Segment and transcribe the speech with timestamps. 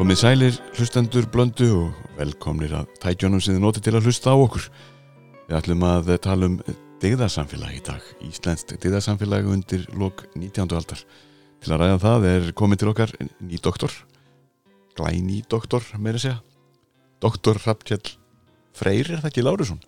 [0.00, 4.36] Komið sælir hlustendur blöndu og velkomnir að tækjónum sem þið notið til að hlusta á
[4.40, 4.68] okkur.
[5.50, 6.54] Við ætlum að tala um
[7.02, 10.72] digðarsamfélag í dag, Íslenskt digðarsamfélag undir lok 19.
[10.78, 11.02] aldar.
[11.60, 13.12] Til að ræða það er komið til okkar
[13.44, 13.98] ný doktor,
[14.96, 16.40] glæni doktor meira segja,
[17.20, 18.14] doktor Rappkjell
[18.72, 19.84] Freyr, er það ekki Lárusson?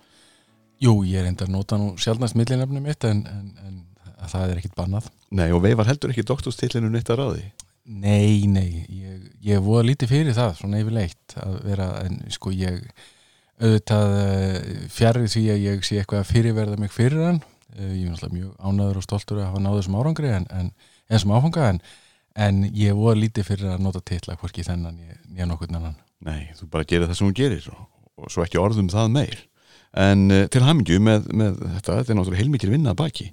[0.77, 4.61] Jú, ég er enda að nota nú sjálfnæst millinefni mitt en, en, en það er
[4.61, 5.09] ekkit bannað.
[5.33, 7.51] Nei, og veifar heldur ekki doktorstillinu neitt að ráði?
[7.83, 12.85] Nei, nei, ég, ég voða lítið fyrir það, svona yfirleitt að vera, en sko ég
[13.63, 14.13] auðvitað
[14.95, 17.41] fjarrið því að ég sé eitthvað að fyrirverða mig fyrir hann.
[17.73, 20.71] Ég er náttúrulega mjög ánaður og stoltur að hafa náðu þessum árangri en, en
[21.11, 21.81] þessum áfanga en,
[22.47, 25.97] en ég voða lítið fyrir að nota titla hvorki þennan ég er nokkur annan.
[26.23, 27.83] Nei, þú bara gerir það sem þú gerir og,
[28.21, 29.43] og svo ekki orðum það meir.
[29.99, 33.29] En uh, til hamingju með, með þetta þetta er náttúrulega heilmikið vinna að baki.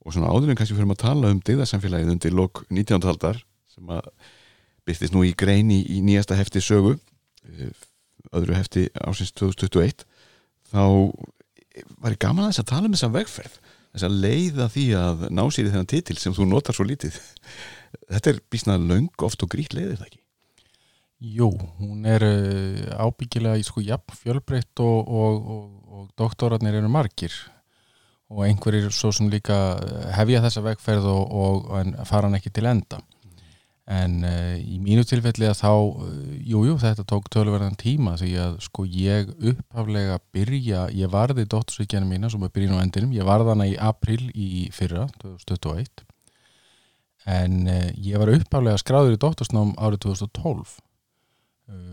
[0.00, 3.04] Og svona áðurinn kannski fyrir að tala um degðarsamfélagið undir lok 19.
[3.10, 3.42] aldar
[3.80, 4.12] sem að
[4.88, 6.96] byrstist nú í grein í, nýjasta hefti sögu
[8.36, 10.04] öðru hefti ásins 2021
[10.70, 10.84] þá
[12.02, 15.28] var ég gaman að þess að tala um þessa vegferð þess að leiða því að
[15.34, 17.16] ná sér í þennan titil sem þú notar svo lítið.
[18.12, 20.20] Þetta er bísnað laung oft og grít leiðir það ekki?
[21.20, 22.24] Jú, hún er
[22.96, 27.34] ábyggilega í sko jafn fjölbreytt og, og, og, og doktorarnir eru margir.
[28.30, 29.58] Og einhverjir svo sem líka
[30.14, 31.66] hefja þessa vegferð og
[32.08, 33.02] fara hann ekki til enda
[33.90, 35.70] en uh, í mínu tilfelli að þá
[36.46, 42.06] jújú, jú, þetta tók tölverðan tíma því að sko ég upphaflega byrja, ég varði dóttursvíkjana
[42.06, 46.06] mína sem er byrjun á endinum, ég varði hana í april í fyrra, 2021
[47.30, 50.76] en uh, ég var upphaflega skráður í dóttursnám árið 2012
[51.74, 51.90] uh,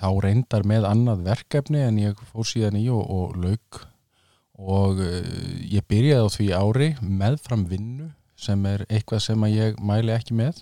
[0.00, 3.84] þá reyndar með annað verkefni en ég fór síðan í og, og lauk.
[4.60, 9.78] Og ég byrjaði á því ári með fram vinnu sem er eitthvað sem að ég
[9.80, 10.60] mæli ekki með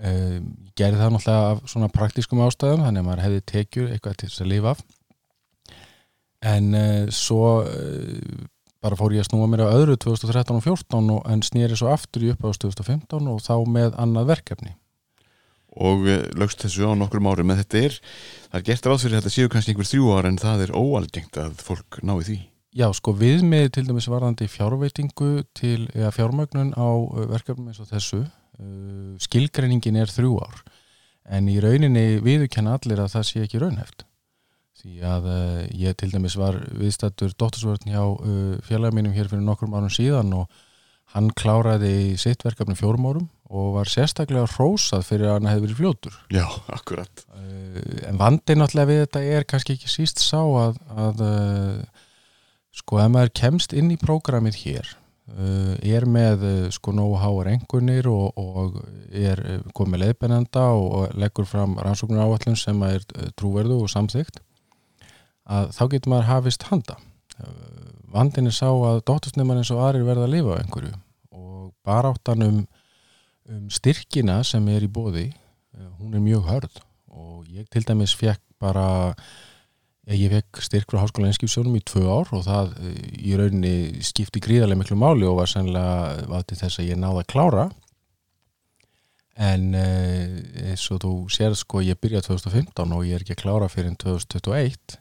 [0.00, 0.46] ég
[0.78, 4.44] gerði það náttúrulega af svona praktískum ástæðum þannig að maður hefði tekjur eitthvað til þess
[4.44, 4.82] að lifa af.
[6.50, 8.44] En uh, svo uh,
[8.80, 11.90] bara fór ég að snúa mér á öðru 2013 og 2014 og, en snýri svo
[11.92, 14.76] aftur í uppáðast 2015 og þá með annað verkefni.
[15.70, 17.98] Og lögst þessu á nokkrum árum en þetta er,
[18.48, 21.38] það er gert ráð fyrir þetta séu kannski einhver þrjú ára en það er óalgengt
[21.38, 22.38] að fólk nái því.
[22.74, 26.88] Já, sko við með til dæmis varðandi fjárveitingu til, eða fjármögnun á
[27.30, 28.24] verkefnum eins og þessu
[29.22, 30.62] skilgreiningin er þrjú ár.
[31.30, 34.06] En í rauninni viðurkenna allir að það sé ekki raunheft
[34.80, 39.44] því að uh, ég til dæmis var viðstættur dóttursvörðin hjá uh, félagum mínum hér fyrir
[39.44, 40.60] nokkrum árum síðan og
[41.14, 45.80] hann kláraði sitt verkefni fjórum árum og var sérstaklega rósað fyrir að hann hefði verið
[45.80, 46.18] fljótur.
[46.30, 47.24] Já, akkurat.
[47.34, 52.06] Uh, en vandið náttúrulega við þetta er kannski ekki síst sá að, að uh,
[52.80, 54.94] sko ef maður kemst inn í prógramið hér
[55.86, 58.80] er með uh, sko nóháar engunir og, og
[59.10, 63.04] er uh, komið leiðbennenda og, og leggur fram rannsóknar áallun sem er
[63.38, 64.42] trúverðu og samþygt
[65.50, 66.94] að þá getur maður hafist handa.
[68.12, 70.92] Vandin er sá að dóttursnefnarinn eins og aðrir verða að lifa á einhverju
[71.34, 72.58] og bara áttan um,
[73.48, 75.30] um styrkina sem er í bóði
[75.98, 76.80] hún er mjög hörð
[77.10, 79.14] og ég til dæmis fekk bara
[80.08, 82.72] Ég fekk styrk frá Háskóla Einskipsjónum í tvö ár og það
[83.20, 87.28] í rauninni skipti gríðarlega miklu máli og var sannlega vatið þess að ég náða að
[87.34, 87.66] klára.
[89.40, 93.70] En eins og þú sér sko ég byrjaði 2015 og ég er ekki að klára
[93.72, 94.98] fyrir 2021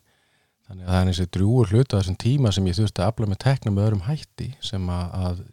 [0.70, 3.30] þannig að það er eins og drúur hluta þessum tíma sem ég þurfti að afla
[3.32, 5.44] með tekna með öðrum hætti sem að,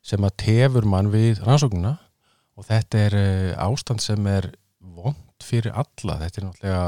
[0.00, 1.96] sem að tefur mann við rannsóknuna
[2.56, 3.16] og þetta er
[3.60, 4.48] ástand sem er
[4.80, 6.84] vond fyrir alla, þetta er náttúrulega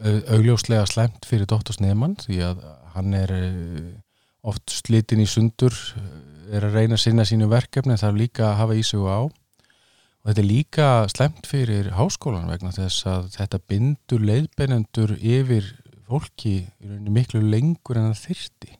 [0.00, 2.62] augljóslega slemt fyrir dóttorsnefmann því að
[2.94, 3.34] hann er
[4.40, 5.74] oft slitin í sundur
[6.50, 9.20] er að reyna að sinna sínu verkefni þarf líka að hafa í sig og á.
[10.20, 15.70] Og þetta er líka slemt fyrir háskólan vegna þess að þetta bindur leiðbeinendur yfir
[16.10, 18.76] fólki miklu lengur en það þyrti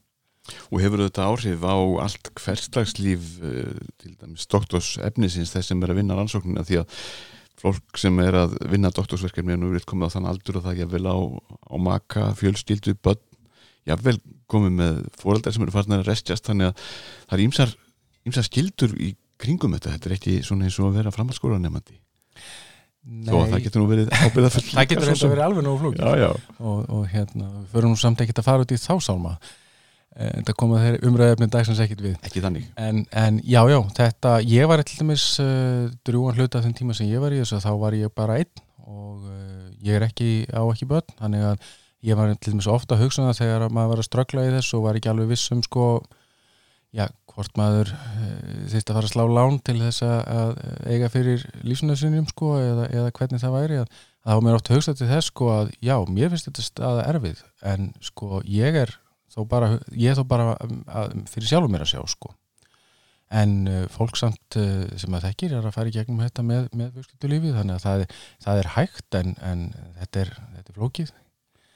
[0.70, 3.26] Og hefur þetta áhrif á allt hverslagslíf
[4.00, 6.96] til dæmis doktorsefnisins þess sem er að vinna rannsóknina því að
[7.60, 10.84] fólk sem er að vinna doktorsverkefni og nú er komið á þann aldur og það
[10.84, 13.20] er vel á, á maka, fjölskyldu, börn
[13.88, 14.16] jável
[14.50, 16.46] komið með fóröldar sem eru farin að restjast.
[16.48, 16.86] Þannig að
[17.30, 17.74] það er ímsar,
[18.28, 21.96] ímsar skildur í kringum þetta, þetta er ekki svona eins og að vera framhalskóra nefnandi
[23.00, 26.82] þó að það getur nú verið ábyrða full það getur verið alveg nógu flúk og,
[26.92, 29.36] og hérna, við förum nú samt ekki að fara út í þá sálma
[30.16, 32.14] þetta koma þeir umræðefnin dagsins ekkit við.
[32.26, 32.66] Ekki þannig.
[32.80, 37.10] En, en já já, þetta, ég var til dæmis uh, drúan hluta þenn tíma sem
[37.10, 40.62] ég var í þessu þá var ég bara einn og uh, ég er ekki á
[40.66, 41.14] ekki börn.
[41.20, 41.68] Þannig að
[42.10, 44.54] ég var til dæmis ofta að hugsa um það þegar maður var að ströggla í
[44.56, 45.84] þessu og var ekki alveg viss um sko
[46.96, 48.00] já, hvort maður uh,
[48.72, 50.50] þýtti að fara að slá lán til þess að
[50.90, 53.76] eiga fyrir lífsnöðsunum sko eða, eða hvernig það væri.
[53.84, 53.88] Að
[54.26, 56.66] þá mér að hugsa til þess sko að já, mér finnst þetta
[59.30, 62.32] þó bara, ég þó bara að, fyrir sjálfur mér að sjá sko.
[63.30, 66.64] En uh, fólk samt uh, sem að þekkir er að fara í gegnum þetta með,
[66.74, 68.04] með fjölskyldulífi þannig að það,
[68.46, 69.66] það er hægt en, en
[70.00, 71.12] þetta, er, þetta er flókið.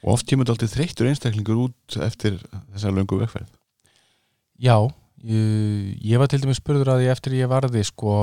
[0.03, 2.41] Og oft kemur þetta alltaf þreyttur einstaklingur út eftir
[2.73, 3.53] þessa löngu vegferð.
[4.61, 4.75] Já,
[5.23, 8.17] ég, ég var til dæmis spurður að ég eftir ég varði sko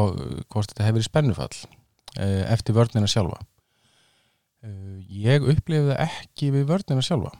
[0.52, 3.40] hvort þetta hefur í spennufall uh, eftir vörnina sjálfa.
[5.10, 7.32] Ég upplifði ekki við vörnina sjálfa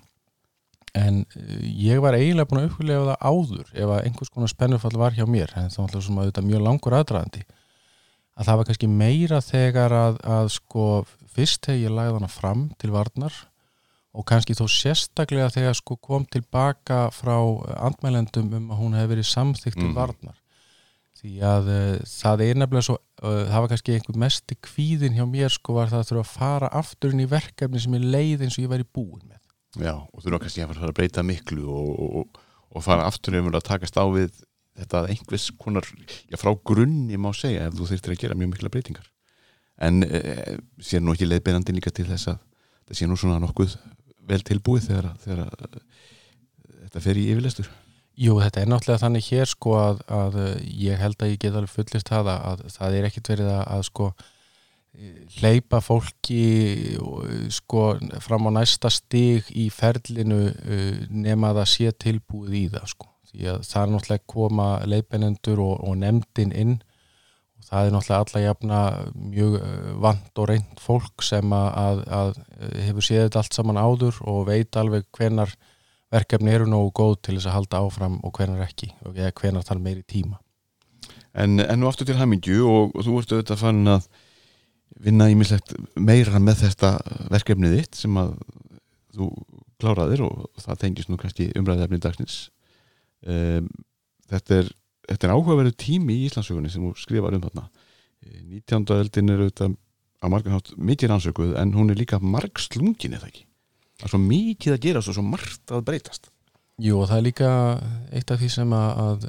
[0.99, 4.97] en uh, ég var eiginlega búin að upplega það áður ef að einhvers konar spennufall
[5.01, 7.47] var hjá mér en það var alltaf mjög langur aðdraðandi
[8.33, 10.85] að það var kannski meira þegar að, að sko
[11.33, 13.41] fyrst þegar ég lagði hana fram til varnar
[14.13, 17.37] og kannski þó sérstaklega þegar sko kom tilbaka frá
[17.89, 19.97] andmælendum um að hún hefði verið samþygt til mm.
[19.97, 20.39] varnar
[21.23, 25.17] því að uh, það er nefnilega svo uh, það var kannski einhver mest í kvíðin
[25.17, 28.09] hjá mér sko var það að þurfa að fara aftur inn í verkefni sem ég
[28.17, 29.39] leið eins og ég væri búin með
[29.81, 32.41] Já, og þú erum kannski að fara að breyta miklu og, og,
[32.73, 34.35] og fara aftur um að takast á við
[34.77, 35.87] þetta einhvers konar,
[36.29, 39.09] já frá grunni má segja ef þú þurftir að gera mjög mikla breytingar.
[39.83, 42.41] En e, sé nú ekki leiðbeinandi líka til þess að
[42.89, 43.77] það sé nú svona nokkuð
[44.29, 45.81] vel tilbúið þegar, þegar að,
[46.85, 47.71] þetta fer í yfirleistur
[48.23, 50.35] Jú, þetta er náttúrulega þannig hér sko að, að
[50.69, 53.85] ég held að ég get alveg fullist það að það er ekkit verið að, að
[53.89, 54.09] sko
[54.93, 56.99] hleypa fólki
[57.53, 63.09] sko fram á næsta stig í ferlinu uh, nema það sé tilbúið í það sko.
[63.33, 66.75] Því að það er náttúrulega koma leipinendur og, og nefndin inn.
[67.57, 68.81] Og það er náttúrulega alla jafna
[69.17, 72.43] mjög uh, vant og reynd fólk sem að, að, að
[72.89, 75.55] hefur séð þetta allt saman áður og veit alveg hvenar
[76.13, 79.81] verkefni eru nógu góð til þess að halda áfram og hvenar ekki og hvenar er
[79.81, 80.37] meiri tíma.
[81.33, 84.11] En og aftur til hamingju og, og þú ert auðvitað fann að
[85.03, 86.93] vinna ímislegt meira með þetta
[87.33, 88.35] verkefnið þitt sem að
[89.13, 89.29] þú
[89.83, 92.37] kláraðir og það tengist nú kannski umræðefni dagsins.
[93.27, 93.69] Um,
[94.31, 94.73] þetta er,
[95.13, 97.67] er áhugaverðu tími í Íslandsögunni sem þú skrifar um þarna.
[98.23, 98.87] 19.
[98.95, 99.75] öldin er auðvitað
[100.23, 103.47] að margarnátt mikið rannsökuð en hún er líka marg slungin eða ekki?
[103.99, 106.32] Það er svo mikið að gera og svo margt að breytast
[106.81, 107.51] Jú og það er líka
[108.13, 109.27] eitt af því sem að, að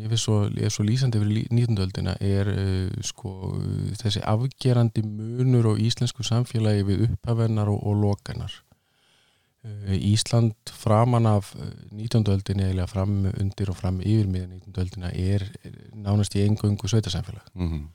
[0.00, 0.38] ég finnst svo,
[0.72, 3.54] svo lýsandi fyrir nýtundöldina er uh, sko
[4.00, 11.52] þessi afgerandi munur á íslensku samfélagi við upphafinnar og, og lokanar uh, Ísland framan af
[11.90, 15.48] nýtundöldina eða fram undir og fram yfir með nýtundöldina er
[15.92, 17.88] nánast í engöngu sveitasamfélag mm -hmm.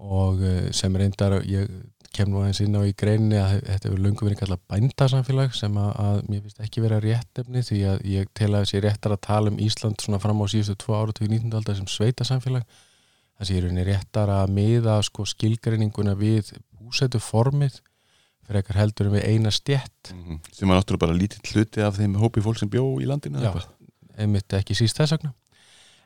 [0.00, 1.70] Og uh, sem reyndar ég
[2.14, 5.78] kem nú aðeins inn á í greinni að þetta hefur löngum verið kallað bændasamfélag sem
[5.80, 9.22] að, að mér finnst ekki vera réttefni því að ég tel að þessi réttar að
[9.26, 11.50] tala um Ísland svona fram á síðustu tvo ára til 19.
[11.58, 12.66] aldar sem sveitasamfélag
[13.40, 17.80] þessi er unni réttar að miða sko skilgreininguna við búsetu formið
[18.44, 20.40] fyrir ekkar heldur við eina stjett mm -hmm.
[20.52, 23.52] sem var náttúrulega bara lítið hluti af þeim hópi fólk sem bjó í landinu Já,
[24.16, 25.34] einmitt ekki síst þess vegna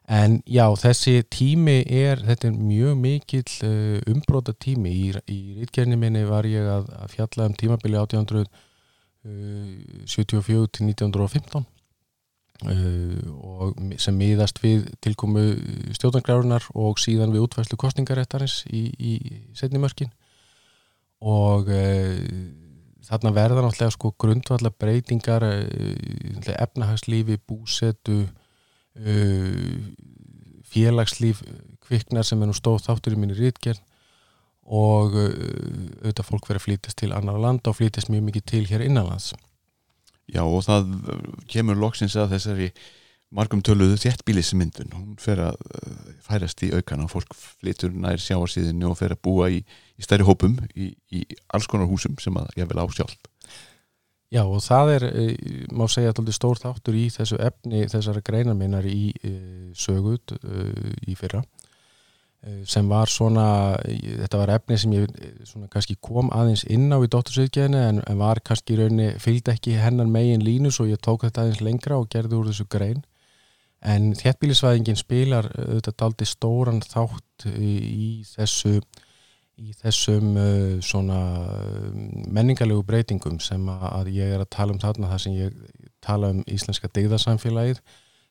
[0.09, 4.89] En já, þessi tími er, þetta er mjög mikill uh, umbróta tími.
[4.89, 11.61] Í, í rítgerni minni var ég að, að fjalla um tímabili 1874 uh, til 1915
[11.61, 11.69] uh,
[13.37, 15.61] og sem miðast við tilkomu
[16.01, 20.09] stjórnangræðunar og síðan við útværslu kostningaréttarins í, í setnimörkin
[21.21, 22.17] og uh,
[23.05, 28.48] þarna verða náttúrulega sko grundvallar breytingar, uh, efnahagslífi, búsetu Uh,
[30.69, 31.43] félagslíf
[31.87, 33.83] kviknar sem er nú stóð þáttur í minni rítgerð
[34.69, 35.29] og uh,
[36.03, 39.33] auðvitað fólk verið að flítast til annar landa og flítast mjög mikið til hér innanlands.
[40.29, 40.91] Já og það
[41.49, 42.69] kemur loksins að þessari
[43.33, 47.09] margum töluðu þéttbílismyndun hún fer að uh, færast í aukana.
[47.09, 51.69] Fólk flytur nær sjáarsíðinu og fer að búa í, í stærri hópum í, í alls
[51.71, 53.17] konar húsum sem að ég vil á sjálf
[54.29, 55.37] Já og það er, eh,
[55.73, 59.31] má segja alltaf stór þáttur í þessu efni þessara greinarminnar í e,
[59.73, 60.67] sögut e,
[61.09, 61.41] í fyrra
[62.69, 63.47] sem var svona,
[63.83, 65.09] þetta var efni sem ég
[65.73, 69.75] kannski kom aðeins inn á í dóttursviðgeðinu en, en var kannski í rauninni, fylgde ekki
[69.81, 73.03] hennan megin línu svo ég tók þetta aðeins lengra og gerði úr þessu grein.
[73.83, 78.79] En þéttbílisvæðingin spilar auðvitað daldi stóran þátt í þessu
[79.59, 81.21] í þessum uh, svona
[82.31, 85.57] menningarlegu breytingum sem að ég er að tala um þarna þar sem ég
[86.05, 87.81] tala um íslenska degðarsamfélagið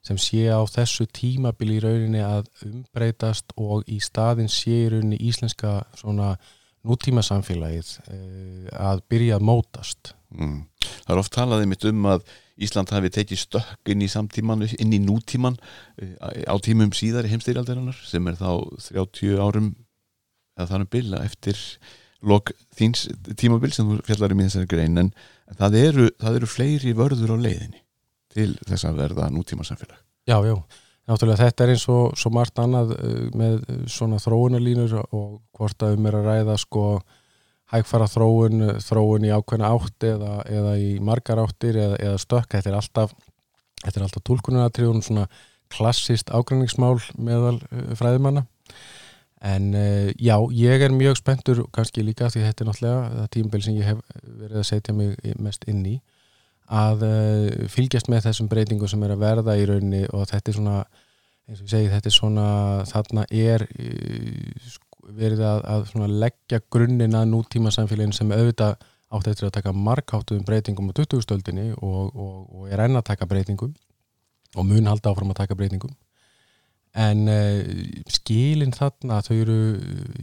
[0.08, 5.20] sem sé á þessu tímabili í rauninni að umbreytast og í staðin sé í rauninni
[5.28, 6.36] íslenska svona
[6.88, 10.60] nútíma samfélagið uh, að byrja að mótast mm.
[11.08, 14.94] Það er oft talaðið mitt um að Ísland hafi tekið stökk inn í samtíman inn
[14.96, 16.16] í nútíman uh,
[16.48, 18.50] á tímum síðar í heimstýrjaldarinnar sem er þá
[18.88, 19.74] 30 árum
[20.58, 21.62] eða þannig bila eftir
[22.26, 23.06] lok þíns
[23.38, 25.12] tímabil sem þú fjallar um í þessari grein en
[25.60, 27.84] það eru, það eru fleiri vörður á leiðinni
[28.34, 30.56] til þess að verða nútíma samfélag Já, já,
[31.08, 32.98] náttúrulega þetta er eins og svo margt annað
[33.38, 33.62] með
[33.92, 36.84] svona þróunarlínur og hvort að um er að ræða sko
[37.72, 42.72] hægfara þróun, þróun í ákveðna átt eða, eða í margar áttir eða, eða stökk, þetta
[42.72, 43.16] er alltaf
[43.84, 45.28] þetta er alltaf tólkunaratriðun svona
[45.72, 47.58] klassist ágræningsmál meðal
[48.00, 48.48] fræðimanna
[49.46, 53.64] en uh, já, ég er mjög spenntur kannski líka því þetta er náttúrulega það tímbil
[53.64, 55.98] sem ég hef verið að setja mig mest inn í
[56.68, 60.58] að uh, fylgjast með þessum breytingum sem er að verða í rauninni og þetta er
[60.58, 60.78] svona
[61.48, 62.48] eins og ég segi, þetta er svona
[62.90, 64.76] þarna er uh,
[65.18, 68.76] verið að, að leggja grunninn að nútíma samfélagin sem auðvitað
[69.08, 73.30] átt eftir að taka markáttuðum breytingum á 2000-stöldinni og, og, og er enn að taka
[73.30, 73.72] breytingum
[74.58, 75.94] og mun halda áfram að taka breytingum
[76.98, 77.60] en uh,
[78.10, 79.60] skilin þarna þau eru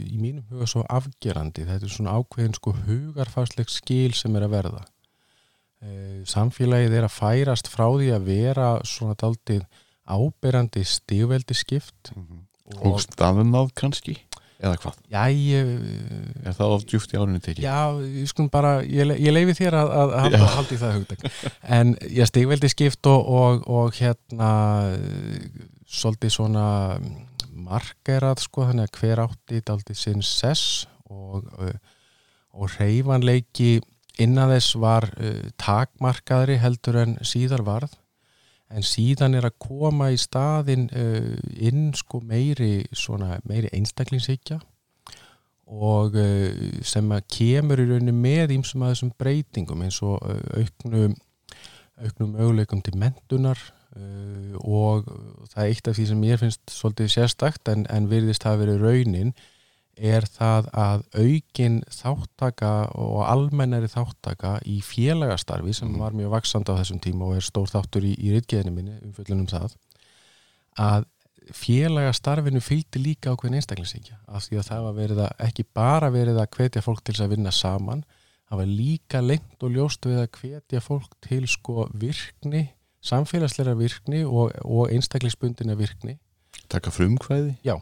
[0.01, 4.55] í mínum huga svo afgerandi, þetta er svona ákveðin sko hugarfagsleg skil sem er að
[4.57, 9.63] verða uh, samfélagið er að færast frá því að vera svona daldið
[10.05, 12.41] áberandi stígveldi skipt mm -hmm.
[12.75, 14.19] og, og staðunáð kannski
[14.59, 14.99] eða hvað?
[15.11, 15.71] Já, ég...
[16.45, 17.65] Er það of djúft í árunni tekið?
[17.65, 17.79] Já,
[18.21, 21.25] ég skulum bara, ég, ég leifi þér að, að, að halda, í það hugdag.
[21.77, 24.51] En ég stigveldi skipt og, og, og hérna
[25.85, 26.67] svolítið svona
[27.55, 31.47] margerað sko, þannig að hver átti daldi sinn sess og,
[32.55, 33.77] og reyfanleiki
[34.21, 37.95] innan þess var uh, takmarkaðri heldur en síðar varð.
[38.71, 44.59] En síðan er að koma í staðin uh, inn sko meiri svona meiri einstaklingshyggja
[45.65, 50.41] og uh, sem að kemur í rauninni með ímsum að þessum breytingum eins og uh,
[50.61, 51.15] auknum
[51.95, 53.59] auknum möguleikum til mentunar
[53.95, 55.09] uh, og
[55.51, 58.85] það er eitt af því sem ég finnst svolítið sérstakt en, en virðist hafa verið
[58.85, 59.35] raunin
[59.95, 65.99] er það að aukin þáttaka og almennari þáttaka í félagastarfi sem mm.
[66.03, 69.47] var mjög vaksand á þessum tíma og er stór þáttur í, í rittgeðinu minni umfjöldunum
[69.47, 69.77] það
[70.75, 71.07] að
[71.55, 76.39] félagastarfinu fylgdi líka ákveðin einstaklingsíkja af því að það var verið að ekki bara verið
[76.41, 78.03] að hvetja fólk til að vinna saman
[78.49, 82.65] það var líka lengt og ljóst við að hvetja fólk til sko virkni
[83.05, 86.17] samfélagsleira virkni og, og einstaklingsbundina virkni.
[86.71, 87.55] Takka frumkvæði?
[87.65, 87.77] Já.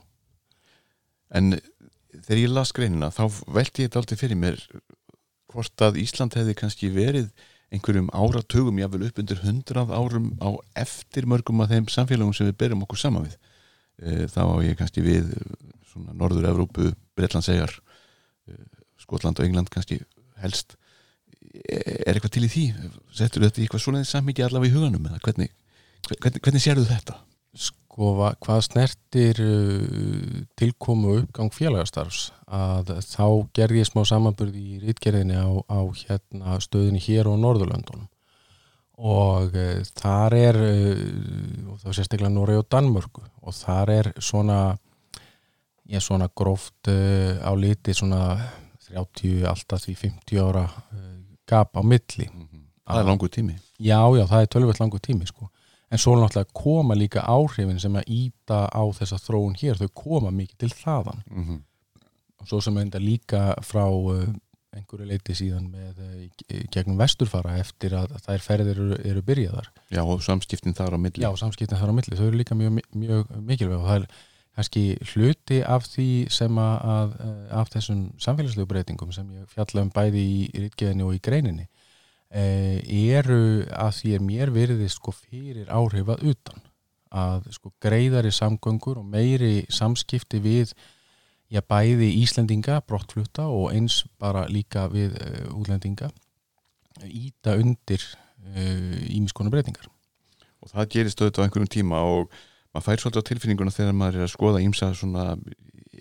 [1.33, 1.55] En
[2.13, 4.59] þegar ég las greinina þá veldi ég þetta aldrei fyrir mér
[5.53, 7.31] hvort að Ísland hefði kannski verið
[7.73, 12.59] einhverjum áratögum, jáfnvel upp undir hundrað árum á eftir mörgum af þeim samfélagum sem við
[12.61, 13.37] berjum okkur saman við.
[13.97, 15.31] E, þá á ég kannski við
[15.89, 18.59] svona Norður-Európu, Breitlandsegar e,
[19.01, 20.03] Skotland og England kannski
[20.41, 20.75] helst.
[20.75, 20.82] e,
[21.53, 22.65] er eitthvað til í því?
[23.13, 25.53] Settur þetta í eitthvað svona samvikið allavega í huganum hvernig,
[26.17, 27.19] hvernig, hvernig sérðu þetta?
[27.53, 35.37] sko hvað snertir uh, tilkomu uppgang félagastarfs að þá gerði ég smá samanburði í rítgerðinni
[35.37, 38.09] á, á hérna, stöðinni hér og Norðurlöndunum
[38.97, 41.05] og uh, þar er uh,
[41.69, 44.59] og þá sérstaklega Nóri og Danmörku og þar er svona
[45.85, 48.39] ég er svona gróft á liti svona
[48.87, 50.63] 30 alltaf því 50 ára
[51.49, 52.61] gap á milli mm -hmm.
[52.83, 55.49] Það er langu tími Já, já, það er tölvöld langu tími sko
[55.93, 60.31] en svo náttúrulega koma líka áhrifin sem að íta á þessa þróun hér, þau koma
[60.33, 61.59] mikið til þaðan mm -hmm.
[62.41, 64.25] og svo sem enda líka frá uh,
[64.73, 69.69] einhverju leiti síðan með uh, gegnum vesturfara eftir að þær ferðir eru, eru byrjaðar.
[69.93, 71.21] Já, og samskiptin þar á milli.
[71.21, 74.07] Já, samskiptin þar á milli, þau eru líka mjög, mjög mikilvæg og það er
[74.53, 74.83] kannski
[75.13, 77.13] hluti af því sem að, að
[77.61, 81.67] af þessum samfélagslegu breytingum sem ég fjalla um bæði í rítgeðinu og í greininni
[82.33, 82.81] Eh,
[83.13, 86.63] eru að því er mér verið sko fyrir áhrifað utan.
[87.13, 90.71] Að sko greiðari samgöngur og meiri samskipti við
[91.53, 96.09] já bæði Íslendinga brottflutta og eins bara líka við uh, útlendinga
[97.05, 98.01] íta undir
[99.13, 99.85] ímiskonu uh, breytingar.
[100.65, 102.33] Og það gerist auðvitað á einhverjum tíma og
[102.73, 105.25] maður fær svolítið á tilfinninguna þegar maður er að skoða ímsa svona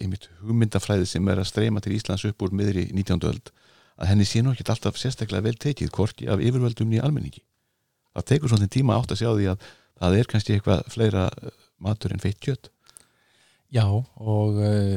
[0.00, 3.20] einmitt hugmyndafræði sem er að streyma til Íslands upp úr miðri 19.
[3.28, 3.52] öld
[4.00, 7.44] að henni sé nú ekki alltaf sérstaklega vel tekið hvort af yfirvöldum í almenningi
[8.16, 9.66] það tekur svona tíma átt að sjá því að
[10.02, 11.52] það er kannski eitthvað fleira eh,
[11.82, 12.72] matur en feitt kjött
[13.72, 14.96] Já og uh,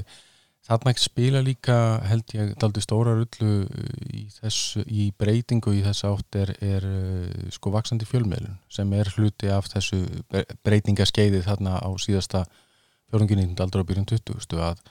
[0.66, 1.78] þarna spila líka
[2.10, 3.66] held ég daldi stóra rullu
[4.10, 9.12] í, þess, í breytingu í þess átt er, er uh, sko vaksandi fjölmeilun sem er
[9.14, 10.02] hluti af þessu
[10.66, 12.46] breytingaskeiði þarna á síðasta
[13.12, 14.60] fjörunginni aldra á byrjun 20.
[14.60, 14.84] að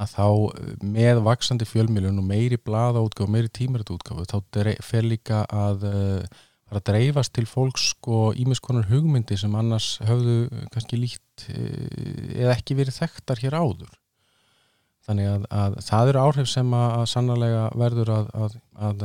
[0.00, 4.38] að þá eh, með vaksandi fjölmiljón og meiri bladaútgáð, meiri tímaritútgáð þá
[4.80, 5.84] fer líka að
[6.70, 13.00] að dreifast til fólks sko ímiskonar hugmyndi sem annars höfðu kannski líkt eða ekki verið
[13.02, 13.90] þekktar hér áður
[15.10, 18.32] þannig að, að það eru áhrif sem að, að sannlega verður að,
[18.78, 19.04] að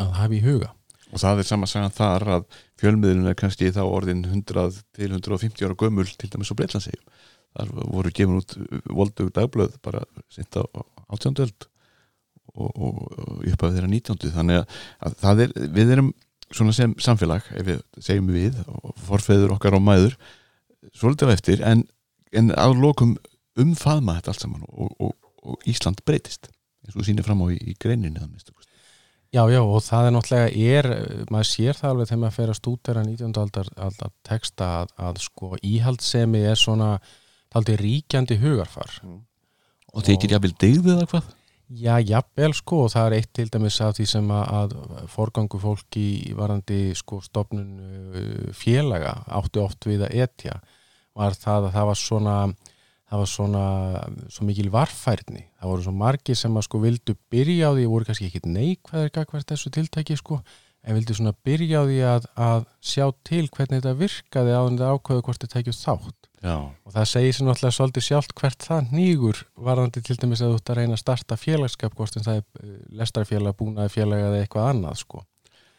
[0.00, 0.72] að hafa í huga
[1.12, 2.44] og það er sama sagan þar að
[2.80, 7.04] fjölmiðlun er kannski þá orðin 100 til 150 ára gömul til dæmis á Breitlandsegjum
[7.56, 8.56] þar voru gefin út
[8.90, 10.66] voldug dagblöð bara sýnt á
[11.06, 11.68] átjóndöld
[12.56, 14.32] og, og, og uppað þeirra 19.
[14.34, 14.62] þannig
[15.06, 16.10] að það er, við erum
[16.54, 20.16] svona sem samfélag, ef við segjum við og forfeður okkar á mæður
[20.94, 21.82] svolítið eftir, en,
[22.36, 23.16] en á lokum
[23.62, 24.94] umfaðma þetta allt saman og,
[25.46, 26.50] og Ísland breytist
[26.86, 28.24] eins og sýnir fram á í, í greininu
[29.34, 30.86] Já, já, og það er náttúrulega er,
[31.34, 33.32] maður sér það alveg þegar maður fer að stúdera 19.
[33.42, 36.92] aldar, aldar texta að, að sko íhaldsemi er svona
[37.56, 39.18] aldrei ríkjandi hugarfar mm.
[39.96, 41.28] Og er ekki jafnvel degðið eða hvað?
[41.66, 45.58] Já, jafnvel sko og það er eitt til dæmis af því sem að, að forgangu
[45.58, 46.06] fólki
[46.38, 50.60] varandi sko stopnun uh, félaga áttu oft við að etja
[51.16, 52.36] var það að það var svona
[53.06, 53.64] það var svona
[54.32, 55.46] svo mikil varfærni.
[55.60, 59.12] Það voru svo margi sem að sko vildu byrja á því, voru kannski ekki neikvæðir
[59.16, 60.40] hvert þessu tiltæki sko
[60.86, 64.76] en vildu svona byrja á því að, að sjá til hvernig þetta virkaði á því
[64.76, 66.20] að ákveðu hvort þetta tækju þátt.
[66.46, 66.56] Já.
[66.62, 70.58] og það segir sér náttúrulega svolítið sjálft hvert það nýgur varðandi til dæmis að þú
[70.60, 74.42] ert að reyna að starta félagskap hvort en það er eh, lestarfélag, búnaði félag eða
[74.42, 75.22] eitthvað annað sko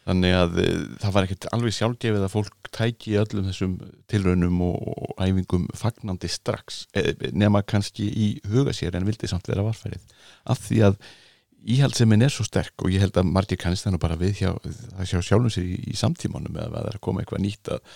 [0.07, 3.77] Þannig að eh, það var ekkert alveg sjálfgefið að fólk tæki öllum þessum
[4.11, 9.65] tilraunum og æfingum fagnandi strax eh, nema kannski í huga sér en vildi samt vera
[9.67, 10.05] varfærið.
[10.47, 10.99] Af því að
[11.67, 14.51] íhaldsemin er svo sterk og ég held að margir kannist þannig bara við hjá,
[15.03, 17.93] hjá sjálfum sér í, í samtímanum eða að það er að koma eitthvað nýtt að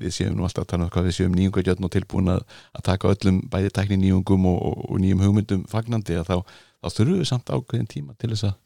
[0.00, 2.42] við séum nú alltaf að tala um hvað við séum nýjungagjörn og tilbúin að,
[2.76, 6.36] að taka öllum bæði tækni nýjungum og, og, og nýjum hugmyndum fagnandi að þá,
[6.80, 8.60] þá þurfum við samt ákveðin tíma til þess að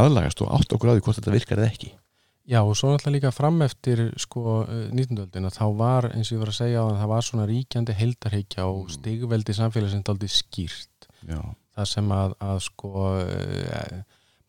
[0.00, 1.92] aðlagast og átt okkur á því hvort þetta virkar eða ekki
[2.44, 5.16] Já og svo náttúrulega líka fram eftir sko 19.
[5.32, 7.94] að þá var eins og ég var að segja á það, það var svona ríkjandi
[7.96, 8.90] heldarheikja og mm.
[8.98, 11.40] stigveldi samfélagsins aldrei skýrt Já.
[11.72, 14.02] það sem að, að sko e,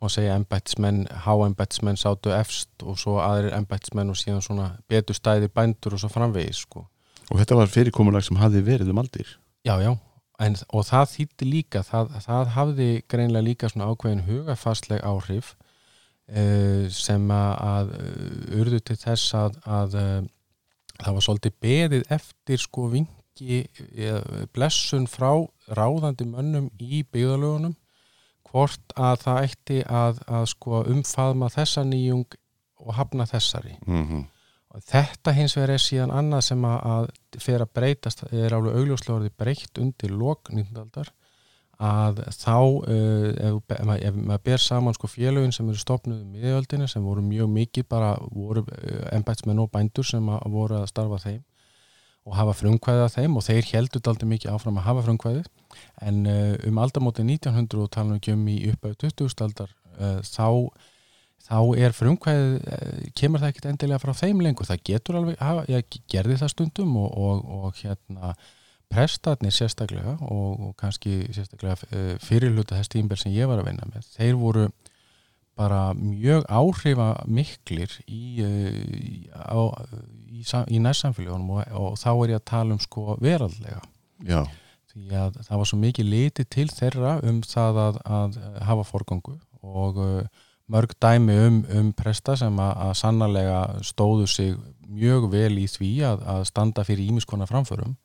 [0.04, 5.54] má segja embættismenn, háembættismenn sátu efst og svo aðrir embættismenn og síðan svona betur stæðir
[5.56, 6.84] bændur og svo framvegis sko
[7.32, 9.96] Og þetta var fyrirkomulag sem hafi verið um aldir Já, já,
[10.44, 15.56] en, og það þýtti líka, það, það hafði greinlega líka svona ákveðin hugafastleg áhrif
[16.90, 20.22] sem að uh, urðu til þess að, að uh,
[20.98, 23.66] það var svolítið beðið eftir sko vingi
[24.56, 27.76] blessun frá ráðandi mönnum í byggðalögunum
[28.48, 32.38] hvort að það ætti að, að sko umfaðma þessa nýjung
[32.86, 34.24] og hafna þessari mm -hmm.
[34.72, 39.18] og þetta hins vegar er síðan annað sem að, fer að breytast er alveg augljóslega
[39.20, 41.06] orðið breytt undir lok 19.
[41.82, 46.88] að þá uh, ef, ef maður ber saman sko félögin sem eru stopnuð í miðjöldinu
[46.88, 51.20] sem voru mjög mikið bara voru uh, ennbætsmenn og bændur sem að, voru að starfa
[51.26, 51.44] þeim
[52.26, 55.52] og hafa frumkvæðið að þeim og þeir heldur aldrei mikið áfram að hafa frumkvæðið
[56.08, 59.36] en uh, um aldamóti 1900 og tala um í uppæðu 20.
[59.44, 59.76] aldar
[60.28, 60.48] þá,
[61.44, 66.00] þá er frumkvæðið kemur það ekkert endilega frá þeim lengur það getur alveg, hafa, ég
[66.12, 68.34] gerði það stundum og, og, og hérna
[68.92, 73.88] prestarnir sérstaklega og, og kannski sérstaklega eh, fyrirluta þess tímbel sem ég var að vinna
[73.92, 74.68] með þeir voru
[75.56, 79.16] bara mjög áhrifa miklir í, eh, í,
[80.36, 83.82] í, í nærsamfélagunum og, og þá er ég að tala um sko veraldlega
[84.26, 84.44] Já.
[84.92, 89.38] því að það var svo mikið litið til þeirra um það að, að hafa forgangu
[89.66, 95.54] og uh, mörg dæmi um, um presta sem að, að sannarlega stóðu sig mjög vel
[95.62, 97.96] í því að, að standa fyrir ímiskona framförum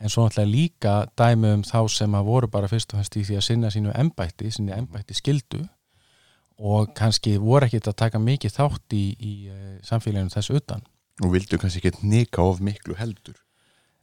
[0.00, 3.24] en svo náttúrulega líka dæmi um þá sem að voru bara fyrst og fannst í
[3.24, 5.62] því að sinna sínu ennbætti, sínu ennbætti skildu
[6.56, 10.84] og kannski voru ekkit að taka mikið þátt í, í uh, samfélaginu þessu utan.
[11.24, 13.36] Og vildu kannski ekki neka of miklu heldur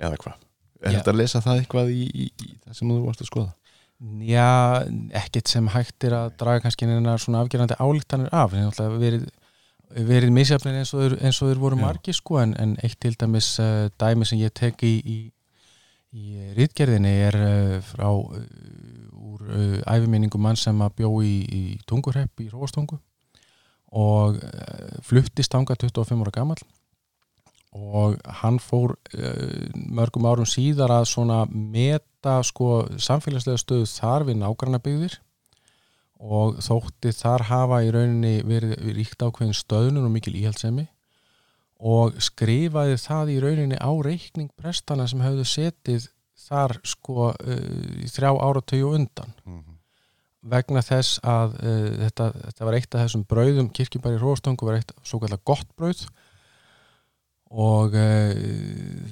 [0.01, 0.39] eða hvað?
[0.83, 3.53] Er þetta að lesa það eitthvað í, í, í það sem þú varst að skoða?
[4.27, 4.83] Já,
[5.15, 9.29] ekkit sem hægt er að draga kannski einhverja svona afgerandi álíktanir af, það verið
[9.93, 14.25] verið misjafnir eins og þeir voru margi sko en, en eitt til dæmis uh, dæmi
[14.25, 15.17] sem ég tek í, í
[16.13, 18.37] í rítgerðinni er uh, frá uh,
[19.33, 19.49] úr
[19.89, 22.99] æfiminningum mann sem að bjó í, í Tungurhepp í Róstungu
[23.93, 24.39] og
[25.05, 26.57] fluttist ánga 25 ára gammal
[27.77, 28.95] og hann fór
[29.73, 35.19] mörgum árum síðar að svona meta sko samfélagslega stöðu þar við nágrannabygðir
[36.23, 40.87] og þótti þar hafa í rauninni verið ríkt ákveðin stöðnun og mikil íhaldsemi
[41.83, 46.07] og skrifaði það í rauninni á reikning prestana sem hafðu setið
[46.45, 49.79] þar sko uh, þrjá áratöyu undan mm -hmm.
[50.53, 54.93] vegna þess að uh, þetta, þetta var eitt af þessum brauðum kirkjubæri Róstungu var eitt
[55.03, 56.05] svo kallar gott brauð
[57.51, 58.31] og uh,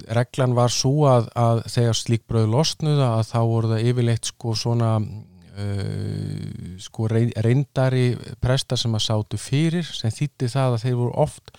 [0.08, 4.56] reglan var svo að, að þegar slík brauð losnuða að þá voru það yfirleitt sko
[4.56, 11.14] svona uh, sko reyndari prestar sem að sátu fyrir sem þýtti það að þeir voru
[11.28, 11.54] oft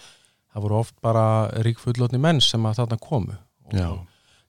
[0.53, 1.27] það voru oft bara
[1.65, 3.37] ríkfullotni menn sem að þarna komu
[3.73, 4.03] og,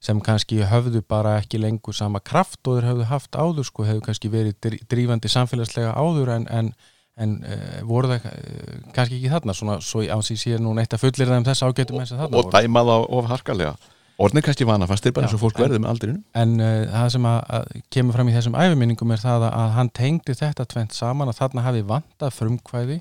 [0.04, 4.04] sem kannski höfðu bara ekki lengur sama kraft og þeir höfðu haft áður sko, hefðu
[4.08, 6.70] kannski verið drífandi samfélagslega áður en, en,
[7.16, 9.56] en uh, voru það uh, kannski ekki þarna.
[9.56, 12.42] Svona, svo ánsýs ég nú neitt að fullir það um þess ágætum eins og þarna
[12.42, 13.74] og dæmað á of harkalega.
[14.14, 16.84] Orðin er kannski vana fast, þeir bara eins og fólk verður með aldrinu en uh,
[16.92, 20.68] það sem að, að kemur fram í þessum æfiminningum er það að hann tengdi þetta
[20.70, 23.00] tvent saman að þarna hafi vantað frumkvæði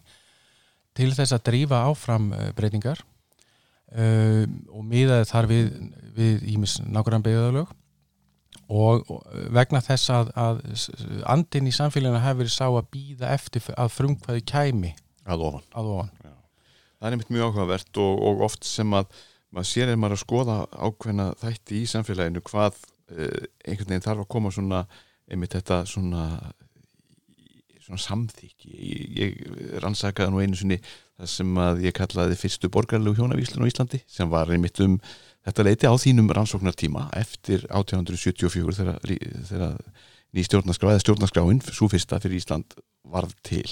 [0.98, 3.02] til þess að drífa áfram breytingar
[3.98, 5.72] uh, og miðaði þar við,
[6.18, 7.74] við ímis nákvæmlega beigðalög
[8.74, 10.62] og, og vegna þess að, að
[11.30, 15.92] andin í samfélagina hefur verið sá að býða eftir að frumkvæði kæmi að ofan, að
[15.94, 16.12] ofan.
[16.24, 19.08] það er einmitt mjög áhugavert og, og oft sem að
[19.54, 22.80] maður sér er maður að skoða ákveðna þætti í samfélaginu hvað
[23.14, 24.84] uh, einhvern veginn þarf að koma svona
[25.30, 26.28] einmitt þetta svona
[27.90, 28.72] samþykki.
[28.74, 30.80] Ég, ég rannsakaði nú einu sinni
[31.20, 34.98] það sem að ég kallaði fyrstu borgarlegu hjónavíslun á Íslandi sem var einmitt um
[35.44, 39.00] þetta leiti á þínum rannsóknartíma eftir 1874 þegar,
[39.50, 39.76] þegar
[40.34, 42.78] ný stjórnarskrá eða stjórnarskráin, svo fyrsta fyrir Ísland
[43.12, 43.68] varð til.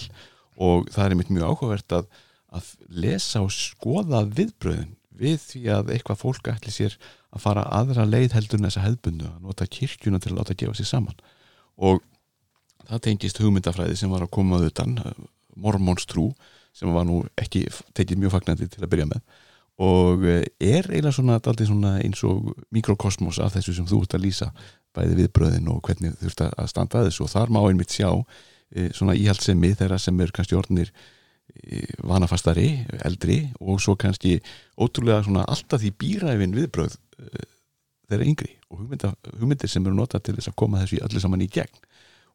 [0.61, 2.09] Og það er einmitt mjög áhugavert að,
[2.53, 6.95] að lesa og skoða viðbröðin við því að eitthvað fólk ætli sér
[7.31, 10.77] að fara aðra leið heldur en þessa hefðbundu að nota kirkjuna til að láta gefa
[10.77, 11.21] sér saman.
[11.81, 12.01] Og
[12.91, 15.29] það tengist hugmyndafræði sem var að koma auðvitaðan
[15.61, 16.31] mormónstrú
[16.75, 17.65] sem var nú ekki
[17.97, 19.23] tekið mjög fagnandi til að byrja með.
[19.81, 24.25] Og eh, er eiginlega svona, svona eins og mikrokosmos af þessu sem þú ert að
[24.27, 24.51] lýsa
[24.95, 27.25] bæði viðbröðin og hvernig þú ert að standa að þessu.
[27.25, 32.69] Og þar má einmitt sjá e, svona íhaldsemi þeirra sem er kannski orðnir e, vanafastari,
[33.07, 34.37] eldri og svo kannski
[34.79, 36.99] ótrúlega svona alltaf því býræfin viðbröð
[38.11, 41.49] þeirra yngri og hugmyndir sem eru notað til þess að koma þessu öllu saman í
[41.51, 41.79] gegn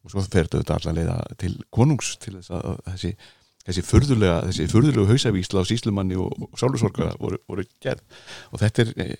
[0.07, 3.13] og svo fer þetta allavega til konungs til þess að þessi
[3.67, 8.03] þessi furðulega, þessi furðulega hausavísla á síslumanni og, og sálusorgara voru, voru gerð.
[8.53, 9.17] Og þetta er eh,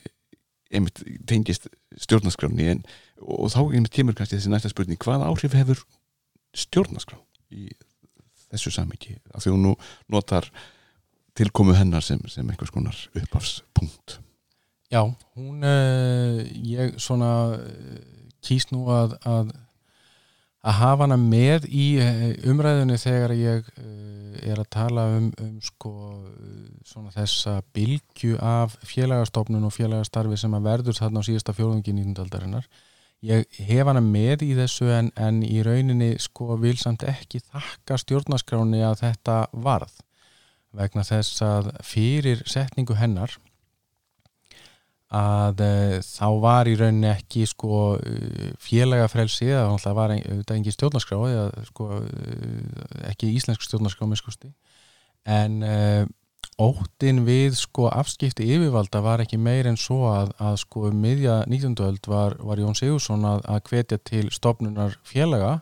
[0.78, 1.68] einmitt tengist
[2.00, 2.86] stjórnarskrafni en,
[3.20, 5.84] og þá einmitt kemur kannski þessi næsta spurning hvað áhrif hefur
[6.58, 7.70] stjórnarskraf í
[8.48, 9.76] þessu samviki að því hún nú
[10.12, 10.48] notar
[11.38, 14.18] tilkomu hennar sem, sem einhvers konar upphafspunkt.
[14.88, 15.04] Já,
[15.36, 17.98] hún uh, ég svona uh,
[18.48, 19.52] kýst nú að, að
[20.68, 21.86] að hafa hana með í
[22.50, 23.70] umræðinu þegar ég
[24.48, 25.94] er að tala um, um sko,
[26.88, 32.20] svona þessa bilgju af félagarstofnun og félagastarfi sem að verður þarna á síðasta fjóðungi 19.
[32.26, 32.68] aldarinnar
[33.26, 37.98] ég hef hana með í þessu en, en í rauninni sko vil samt ekki þakka
[38.04, 39.96] stjórnaskráni að þetta varð
[40.78, 43.34] vegna þess að fyrir setningu hennar
[45.08, 50.76] að uh, þá var í rauninni ekki sko uh, félagafrelsi eða það var auðvitað engin
[50.76, 52.08] stjórnarskrá eða sko uh,
[53.08, 54.52] ekki íslensk stjórnarskrá með skusti
[55.28, 55.60] en
[56.64, 61.42] óttin við sko afskipti yfirvalda var ekki meir en svo að, að sko um miðja
[61.52, 61.76] 19.
[61.84, 65.58] öld var, var Jón Sigursson að, að hvetja til stopnunar félaga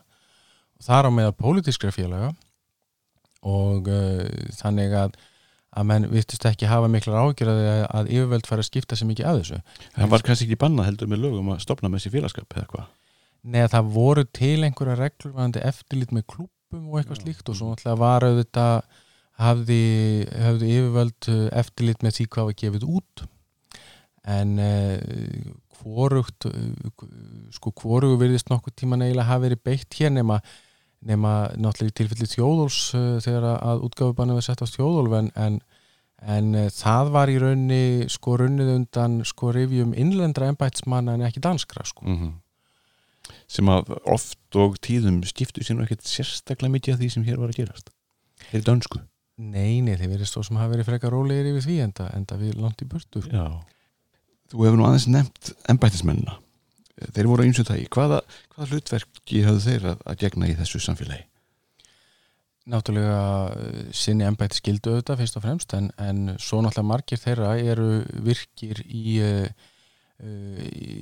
[0.86, 2.30] þar á meðal pólitískra félaga
[3.42, 3.90] og
[4.60, 5.18] þannig að
[5.76, 9.30] að menn vittist ekki hafa miklar ágjörði að, að yfirveld fara að skipta sér mikið
[9.30, 9.62] að þessu.
[9.96, 12.92] Það var kannski ekki bannað heldur með lögum að stopna með þessi félagskap eða hvað?
[13.46, 17.22] Nei að það voru til einhverja reglurvæðandi eftirlit með klúpum og eitthvað Já.
[17.22, 18.76] slíkt og svo náttúrulega var auðvitað
[19.42, 19.84] hafði,
[20.46, 23.24] hafði yfirveld uh, eftirlit með því hvað var gefið út
[24.36, 27.10] en uh, hvorugt uh,
[27.54, 30.40] sko hvorugu virðist nokkuð tíma neila hafi verið beitt hér nema
[31.06, 35.58] nema náttúrulega tilfelli þjóðóls uh, þegar að útgáfubannu var sett á þjóðólf en, en,
[36.36, 41.42] en uh, það var í raunni sko runnið undan sko revjum innlendra ennbætsmanna en ekki
[41.44, 42.32] danskra sko mm -hmm.
[43.48, 47.38] sem að oft og tíðum skiptu sér nú ekkert sérstaklega mikið af því sem hér
[47.42, 47.92] var að gerast
[48.50, 49.02] er þetta önsku?
[49.36, 52.54] Nei, nei, þeir verið svo sem hafa verið frekar rólegir yfir því enda, enda við
[52.56, 53.60] langt í börtu sko.
[54.48, 56.38] Þú hefur nú aðeins nefnt ennbætismennina
[56.96, 58.20] þeir voru eins og það í hvaða,
[58.54, 61.26] hvaða hlutverki hafðu þeir að, að gegna í þessu samfélagi?
[62.66, 63.20] Náttúrulega
[63.54, 67.90] eh, sinni ennbætti skildu auðvitað fyrst og fremst en, en svo náttúrulega margir þeirra eru
[68.26, 69.20] virkir í,
[70.18, 71.00] í,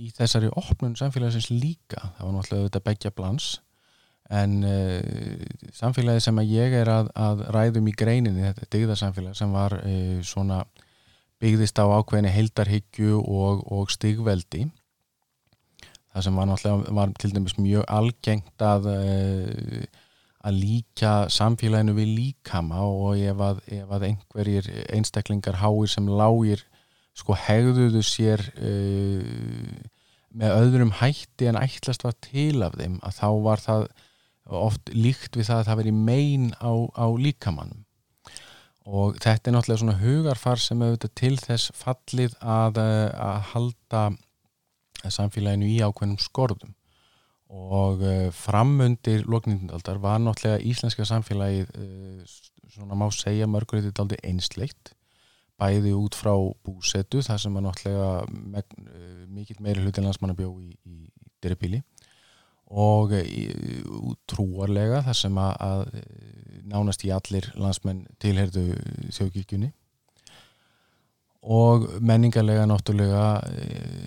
[0.00, 2.10] í þessari opnun samfélagsins líka.
[2.16, 3.50] Það var náttúrulega auðvitað begja blans.
[4.30, 9.38] En uh, samfélagi sem að ég er að, að ræðum í greininni þetta er digðarsamfélag
[9.38, 10.60] sem var uh, svona
[11.42, 14.68] byggðist á ákveðinu heildarhyggju og, og stigveldi
[16.10, 18.88] það sem var náttúrulega var til dæmis mjög algengt að
[20.40, 26.62] að líka samfélaginu við líkama og ef að, ef að einhverjir einstaklingar háir sem lágir
[27.16, 29.82] sko hegðuðu sér uh,
[30.30, 33.86] með öðrum hætti en ætlast var til af þeim að þá var það
[34.60, 37.84] oft líkt við það að það veri mein á, á líkamannum
[38.90, 44.04] og þetta er náttúrulega svona hugarfar sem auðvitað til þess fallið að, að halda
[45.08, 46.74] samfélaginu í ákveðnum skorðum.
[47.50, 52.34] Og uh, framundir loknindaldar var náttúrulega íslenska samfélagið uh,
[52.70, 54.92] svona má segja mörgur þetta er aldrei einsleitt
[55.60, 56.32] bæði út frá
[56.64, 61.08] búsetu þar sem var náttúrulega uh, mikill meiri hlutin landsmanna bjó í, í
[61.42, 61.82] Diribíli
[62.70, 63.16] og
[64.30, 68.76] trúarlega þar sem að, að nánast í allir landsmenn tilherðu
[69.10, 69.72] þjóðkirkjunni.
[71.50, 73.24] Og menningarlega náttúrulega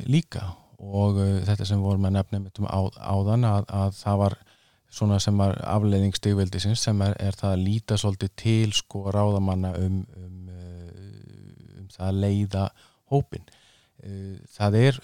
[0.08, 0.45] líka
[0.83, 4.37] og uh, þetta sem vorum að nefna um á, áðan að, að það var
[4.93, 9.73] svona sem var afleiðing stigveldisins sem er, er það að líta svolítið til sko ráðamanna
[9.79, 12.67] um, um, uh, um það að leiða
[13.13, 15.01] hópin uh, það er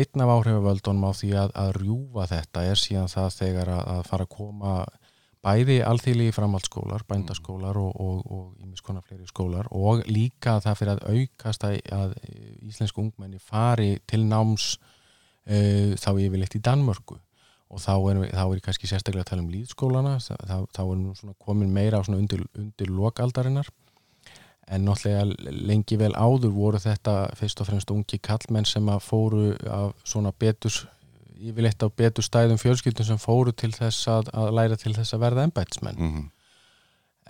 [0.00, 4.10] einn af áhrifavöldunum á því að, að rjúfa þetta er síðan það þegar að, að
[4.10, 4.74] fara að koma
[5.42, 11.64] bæði alþýli í framhaldsskólar, bændaskólar og ímiðskonar fleiri skólar og líka það fyrir að aukast
[11.66, 12.14] að
[12.62, 14.76] íslensku ungmenni fari til náms
[15.48, 17.18] uh, þá ég vil eitt í Danmörku.
[17.72, 21.36] Og þá er, þá er kannski sérstaklega að tala um líðskólana þá, þá er nú
[21.40, 23.70] komin meira á undir, undir lokaldarinnar.
[24.72, 29.46] En náttúrulega lengi vel áður voru þetta fyrst og fremst ungi kallmenn sem að fóru
[29.72, 30.82] af svona betus
[31.42, 35.24] yfirleitt á betur stæðum fjölskyldum sem fóru til þess að, að læra til þess að
[35.24, 36.28] verða ennbætsmenn mm -hmm.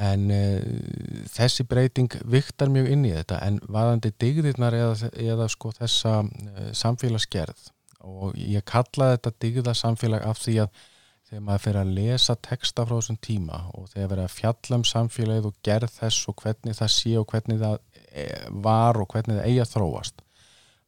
[0.09, 3.41] en uh, þessi breyting viktar mjög inn í þetta.
[3.47, 7.71] En vaðandi digðirnar eða, eða sko þessa uh, samfélagsgerð
[8.09, 10.83] og ég kallaði þetta digða samfélag af því að
[11.29, 14.87] þegar maður fyrir að lesa texta frá þessum tíma og þegar verið að fjalla um
[14.91, 17.79] samfélagið og gerð þess og hvernig það sé og hvernig það
[18.13, 18.27] e,
[18.67, 20.25] var og hvernig það eigi að þróast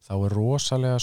[0.05, 0.99] þá er rosalega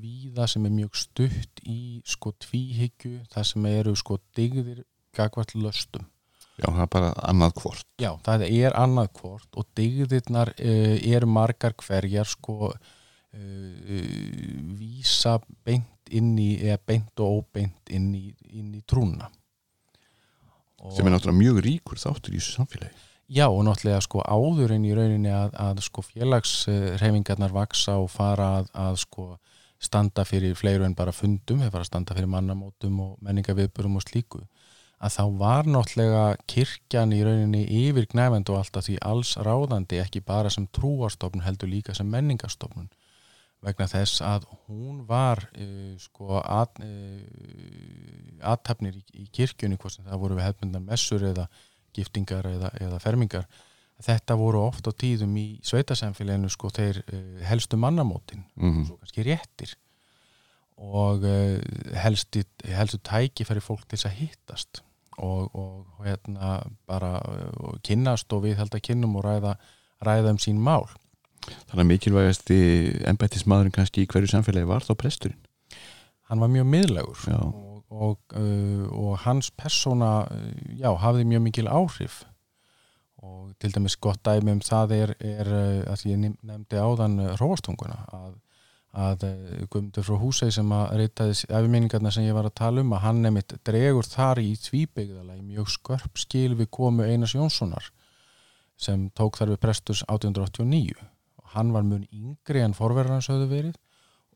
[0.00, 4.84] víða sem er mjög stutt í sko tvíhyggju það sem eru sko digðir
[5.16, 6.06] gagvart löstum.
[6.60, 7.86] Já, það er bara annað hvort.
[8.00, 10.74] Já, það er annað hvort og digðirnar e,
[11.14, 12.74] eru margar hverjar sko
[14.80, 19.30] vísa beint inn í eða beint og óbeint inn í, inn í trúna.
[20.80, 23.06] Og sem er náttúrulega mjög ríkur þáttur í þessu samfélagi.
[23.30, 28.48] Já og náttúrulega sko áður en í rauninni að, að sko félagsreifingarnar vaksa og fara
[28.58, 29.26] að, að sko
[29.80, 34.04] standa fyrir fleiru en bara fundum, hefur fara að standa fyrir mannamótum og menningaviðburum og
[34.04, 34.42] slíku
[35.00, 40.20] að þá var náttúrulega kirkjan í rauninni yfir gnæfend og alltaf því alls ráðandi ekki
[40.26, 42.90] bara sem trúastofnun heldur líka sem menningastofnun
[43.64, 50.06] vegna þess að hún var uh, sko að, uh, aðtapnir í, í kirkjunni hvort sem
[50.08, 51.48] það voru við hefmyndan messur eða
[51.96, 53.48] giftingar eða, eða fermingar.
[54.00, 58.86] Þetta voru oft á tíðum í sveitasamfélaginu sko þeir uh, helstu mannamótin mm -hmm.
[58.88, 59.76] svo kannski réttir.
[60.80, 61.20] Og
[61.92, 64.80] helstu, helstu tæki fyrir fólk til þess að hittast
[65.18, 67.20] og, og hérna bara
[67.84, 69.58] kynnast og við held að kynnum og ræða,
[70.00, 70.88] ræða um sín mál
[71.48, 75.40] Þannig að mikilvægast ennbættismadurinn kannski í hverju samfélagi var þá presturinn?
[76.30, 80.28] Hann var mjög miðlegur og, og, uh, og hans persóna,
[80.78, 82.20] já, hafði mjög mikil áhrif.
[83.20, 87.32] Og til dæmis gott dæmi um það er, er uh, að ég nefndi áðan uh,
[87.40, 88.30] Róastunguna að,
[88.94, 92.94] að uh, Guðmundur frá Húsei sem að reytaði efminningarna sem ég var að tala um
[92.94, 97.90] að hann nefnitt dregur þar í tvíbyggðala í mjög skörp skil við komu Einars Jónssonar
[98.80, 101.10] sem tók þar við presturs 1889
[101.54, 103.78] hann var mjög yngri en forverðarnas höfðu verið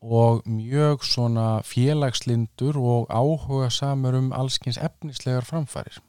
[0.05, 6.01] og mjög svona félagslindur og áhuga samur um allskins efnislegar framfærir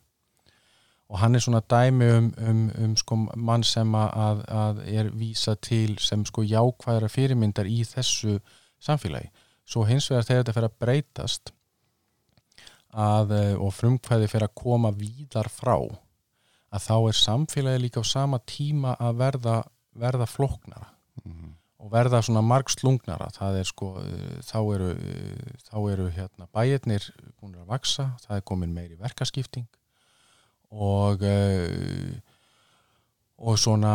[1.09, 5.55] og hann er svona dæmi um, um, um sko mann sem að, að er vísa
[5.55, 8.41] til sem sko jákvæðra fyrirmyndar í þessu
[8.83, 9.31] samfélagi.
[9.67, 11.53] Svo hins vegar þegar þetta fer að breytast
[12.91, 18.43] að, og frumkvæði fer að koma víðar frá að þá er samfélagi líka á sama
[18.43, 19.57] tíma að verða,
[19.95, 20.91] verða floknara
[21.25, 21.53] mm -hmm.
[21.79, 26.47] og verða svona marg slungnara það er sko, eh, þá eru eh, þá eru hérna
[26.53, 29.67] bæirnir búin að vaksa, það er komin meiri verkaskipting
[30.71, 32.21] og eh,
[33.39, 33.93] og svona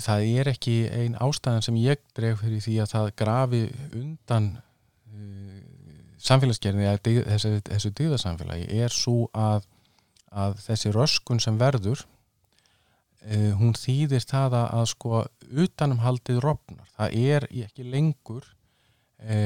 [0.00, 4.62] það er ekki einn ástæðan sem ég dref fyrir því að það grafi undan
[6.20, 9.66] samfélagsgerðinni þessu, þessu dýðarsamfélagi er svo að,
[10.30, 12.04] að þessi röskun sem verður
[13.26, 15.24] uh, hún þýðir það að, að sko
[15.64, 18.46] utanumhaldið rofnar, það er ekki lengur
[19.18, 19.36] e,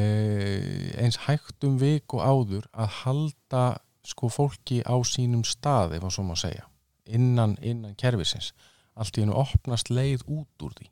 [1.00, 3.64] eins hægt um vik og áður að halda
[4.04, 6.66] sko fólki á sínum stað ef að svo má segja
[7.04, 8.52] innan, innan kervisins
[8.94, 10.88] allt í hennu opnast leið út úr því.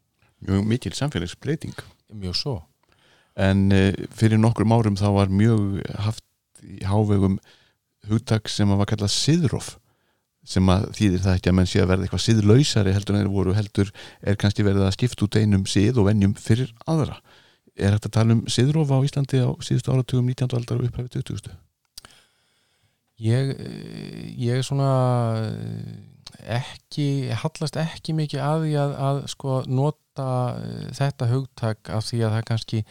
[0.49, 1.77] Mjög mikil samfélagsbreyting.
[2.19, 2.55] Mjög svo.
[3.39, 6.25] En uh, fyrir nokkrum árum þá var mjög haft
[6.63, 7.39] í hávegum
[8.11, 9.77] hugtak sem að var kallað siðrof
[10.43, 13.35] sem að þýðir það ekki að menn sé að verða eitthvað siðlausari heldur en þeir
[13.37, 17.21] voru heldur er kannski verið að skipta út einum sið og vennjum fyrir aðra
[17.79, 20.57] er þetta að tala um siðrof á Íslandi á síðustu áratugum 19.
[20.59, 21.55] aldar og upphæfið 20.
[23.23, 23.53] ég,
[24.43, 24.91] ég svona
[26.43, 30.29] ekki, hallast ekki mikið að því að, að sko nota
[30.59, 32.85] eh, þetta hugtak af því að það kannski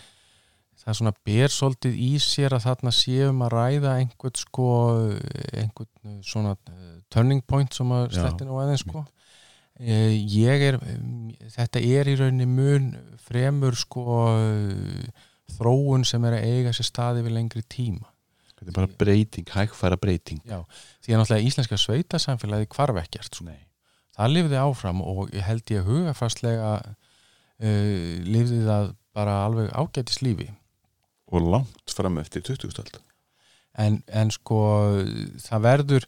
[0.81, 4.69] það svona ber svolítið í sér að þarna séum að ræða einhvern sko
[5.53, 9.03] einhvern svona eh, turning point sem að Já, sletti nú aðeins sko.
[9.81, 10.77] Eh, ég er
[11.55, 12.91] þetta er í rauninni mun
[13.25, 14.05] fremur sko
[15.57, 18.07] þróun sem er að eiga sér staði við lengri tíma.
[18.61, 20.41] Þetta er bara breyting, hægfæra breyting.
[20.45, 20.61] Já,
[21.01, 23.53] því að náttúrulega íslenska sveitasamfélagi hvarf ekkert sko.
[24.11, 30.51] Það lifði áfram og held ég hugafastlega uh, lifði það bara alveg ágætis lífi.
[31.31, 32.69] Og langt fram eftir 20.
[32.83, 33.01] aldar.
[33.79, 34.59] En, en sko
[35.41, 36.07] það verður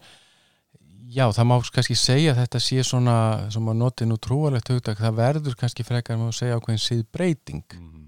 [1.13, 3.15] já það má kannski segja að þetta sé svona
[3.53, 7.77] sem að noti nú trúalegt hugtak það verður kannski frekar má segja ákveðin síð breyting
[7.77, 8.05] mm.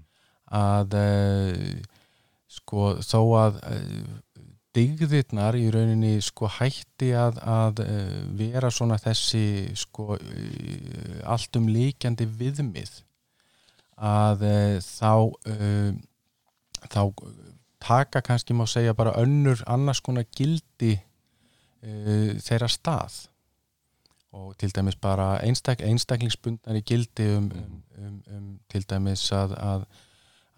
[0.58, 1.74] að uh,
[2.56, 4.44] sko þó að uh,
[4.76, 11.70] digðirnar í rauninni sko hætti að, að uh, vera svona þessi sko uh, allt um
[11.72, 13.02] líkjandi viðmið
[13.96, 14.42] að
[14.84, 15.32] þá
[16.92, 17.00] þá
[17.80, 20.98] taka kannski má segja bara önnur annars konar gildi
[21.86, 23.20] uh, þeirra stað.
[24.36, 29.54] Og til dæmis bara einstak, einstaklingsbundnar í gildi um, um, um, um til dæmis að,
[29.56, 29.86] að,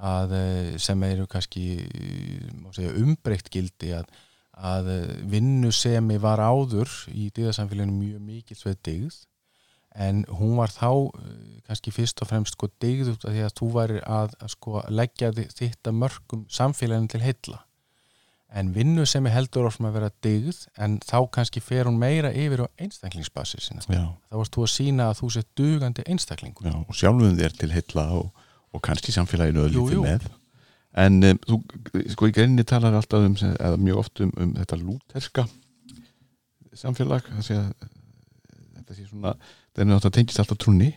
[0.08, 1.66] að eh, sem eru kannski
[2.88, 4.08] umbreytt gildi að,
[4.58, 4.90] að
[5.30, 9.20] vinnu sem var áður í dýðarsamfélaginu mjög mikil sveið digð
[9.98, 13.56] en hún var þá eh, kannski fyrst og fremst sko digð út af því að
[13.60, 17.62] þú væri að, að sko leggja þitt að mörgum samfélaginu til heilla
[18.48, 22.30] en vinnu sem er heldur orðum að vera digð en þá kannski fer hún meira
[22.32, 26.68] yfir á einstaklingsbasis þá varst þú að sína að þú sett dugandi einstaklingur.
[26.70, 30.04] Já, og sjálfum þér til heilla og, og kannski samfélaginu Jú, öllítið jú.
[30.06, 30.28] með.
[30.98, 31.58] En um, þú,
[32.14, 35.44] sko í greininni talar alltaf um, eða mjög oft um, um þetta lúterska
[36.78, 37.68] samfélag það sé að
[38.78, 39.34] þetta sé svona,
[39.76, 40.90] það tengist alltaf trúni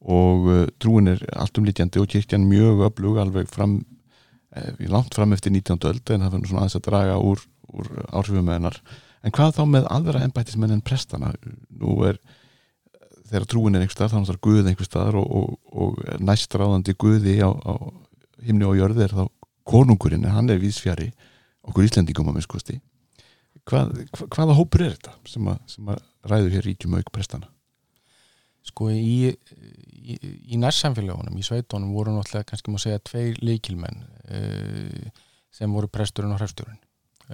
[0.00, 3.80] og uh, trúin er allt umlítjandi og kirkjan mjög öflug alveg fram
[4.90, 5.78] langt fram eftir 19.
[5.86, 8.78] öld en það fyrir svona aðeins að draga úr, úr áhrifum með hennar
[9.22, 11.32] en hvað þá með aðra embættismenn en prestana
[11.70, 12.18] nú er
[13.30, 16.96] þegar trúin er einhver stað, þá er Guð einhver staðar og, og, og næst ráðandi
[16.98, 17.74] Guði á, á
[18.42, 19.24] himni og jörði er þá
[19.70, 21.10] konungurinn, hann er vísfjari
[21.68, 22.80] okkur Íslendingum á minnskosti
[23.68, 27.50] Hvað, hva, hvaða hópur er þetta sem að, sem að ræður hér ríkjum auk prestana?
[28.66, 30.18] Sko í, í,
[30.52, 36.34] í nærsamfélagunum í sveitunum voru náttúrulega kannski má segja tveir leikilmenn uh, sem voru presturinn
[36.34, 36.80] og hrefstjórinn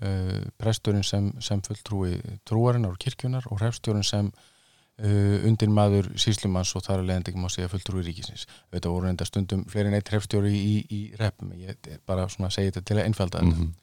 [0.02, 6.74] uh, presturinn sem, sem fulltrúi trúarinn og kirkjunar og hrefstjórinn sem uh, undir maður síslumanns
[6.76, 8.46] og þar að leiðandi ekki má segja fulltrúi ríkisins.
[8.74, 12.86] Þetta voru enda stundum fleiri neitt hrefstjóri í, í repum, ég bara svona segi þetta
[12.90, 13.56] til að einfalda þetta.
[13.58, 13.74] -hmm.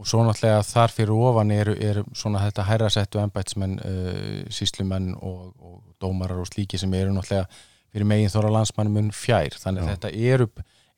[0.00, 5.52] Og svo náttúrulega þar fyrir ofan eru er svona þetta hærrasettu embætsmenn uh, síslumenn og,
[5.60, 7.46] og dómarar og slíki sem eru náttúrulega
[7.90, 9.56] fyrir megin þóra landsmannum mun fjær.
[9.60, 10.48] Þannig að þetta eru,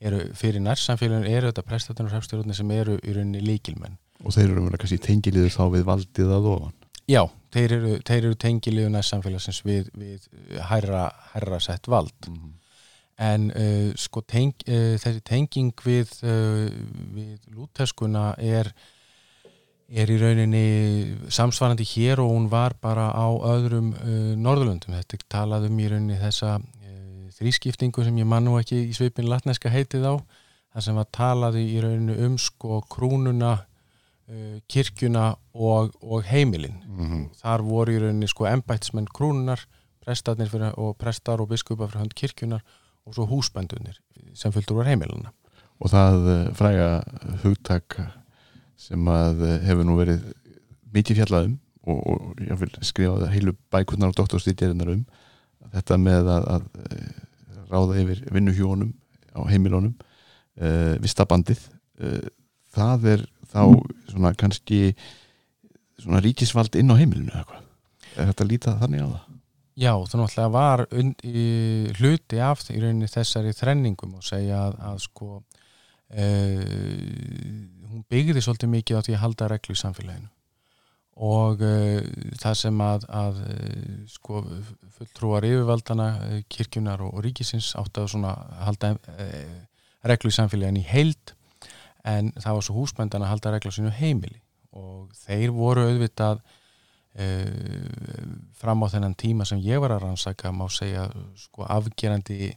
[0.01, 4.53] eru fyrir nærsamfélagin eru þetta prestatunum og hrefstjórnir sem eru í rauninni líkilmenn og þeir
[4.53, 6.75] eru verið kannski tengiliður þá við valdið að ofan.
[7.11, 7.23] Já,
[7.55, 10.29] þeir eru, eru tengiliðu nærsamfélagsins við, við
[10.69, 12.15] hærra, hærra sett vald.
[12.29, 12.53] Mm -hmm.
[13.21, 16.67] En uh, sko teng, uh, þessi tenging við, uh,
[17.13, 18.73] við lúteskuna er
[19.93, 20.67] er í rauninni
[21.33, 24.95] samsvarandi hér og hún var bara á öðrum uh, Norðurlöndum.
[24.97, 28.95] Þetta er talað um í rauninni þessa uh, þrískiptingu sem ég man nú ekki í
[28.97, 30.15] svipin latneska heitið á,
[30.73, 33.53] þar sem var talað í rauninni um sko krúnuna,
[34.33, 36.81] uh, kirkjuna og, og heimilin.
[36.89, 37.25] Mhm.
[37.43, 39.67] Þar voru í rauninni sko embættismenn krúnunar,
[40.03, 42.65] prestarnir fyrir, og prestar og biskupa fyrir hönd kirkjunar
[43.07, 43.99] og svo húsbændunir
[44.35, 45.33] sem fylgdur var heimilina.
[45.83, 46.89] og það eh, fræga
[47.43, 47.99] hugtak
[48.79, 50.23] sem að eh, hefur nú verið
[50.95, 55.05] mikið fjallaðum og, og ég vil skrifa það heilu bækurnar og doktorstýtjarinnar um
[55.73, 57.11] þetta með að, að eh,
[57.73, 58.93] ráða yfir vinnuhjónum
[59.33, 59.95] á heimilónum
[60.61, 61.63] uh, vistabandið
[62.05, 62.27] uh,
[62.77, 63.63] það er þá
[64.11, 64.81] svona kannski
[65.97, 67.63] svona ríkisvald inn á heimilinu eða hvað
[68.13, 69.32] er þetta líta þannig á það?
[69.73, 71.47] Já, það náttúrulega var und, í,
[71.97, 76.63] hluti af í rauninni þessari þrenningum og segja að, að sko uh,
[77.89, 80.29] hún byggði svolítið mikið á því að halda reglu í samfélaginu.
[81.23, 82.05] Og uh,
[82.41, 84.45] það sem að, að uh, sko,
[84.99, 89.61] fulltrúar yfirvaldana uh, kirkjunar og, og ríkisins átti að svona halda uh,
[90.09, 91.37] reglu í samfélaginu í heild
[92.09, 94.41] en það var svo húsbændan að halda reglu sínu heimili.
[94.77, 96.41] Og þeir voru auðvitað
[98.57, 102.55] fram á þennan tíma sem ég var að rannsaka má segja sko afgerandi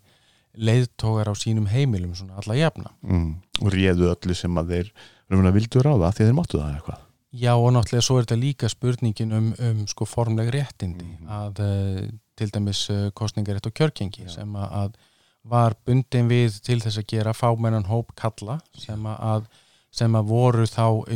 [0.56, 3.34] leiðtógar á sínum heimilum svona alla jafna mm.
[3.62, 4.92] og réðu öllu sem að þeir
[5.28, 7.02] raunverulega vildu ráða því þeir máttu það eitthvað
[7.36, 11.28] Já og náttúrulega svo er þetta líka spurningin um, um sko formleg réttindi Mhm.
[11.28, 12.06] að uh,
[12.40, 14.96] til dæmis uh, kostningarétt og kjörgengi sem að, að
[15.44, 19.50] var bundin við til þess að gera fámennan hóp kalla sem að,
[19.92, 21.12] sem að voru þá uh,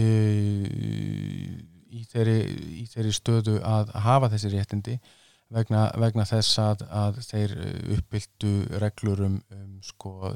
[1.89, 2.37] í, þeirri,
[2.81, 4.97] í þeirri stöðu að hafa þessi réttindi
[5.53, 7.55] vegna, vegna þess að, að þeir
[7.97, 10.33] uppbyltu reglur um, um sko,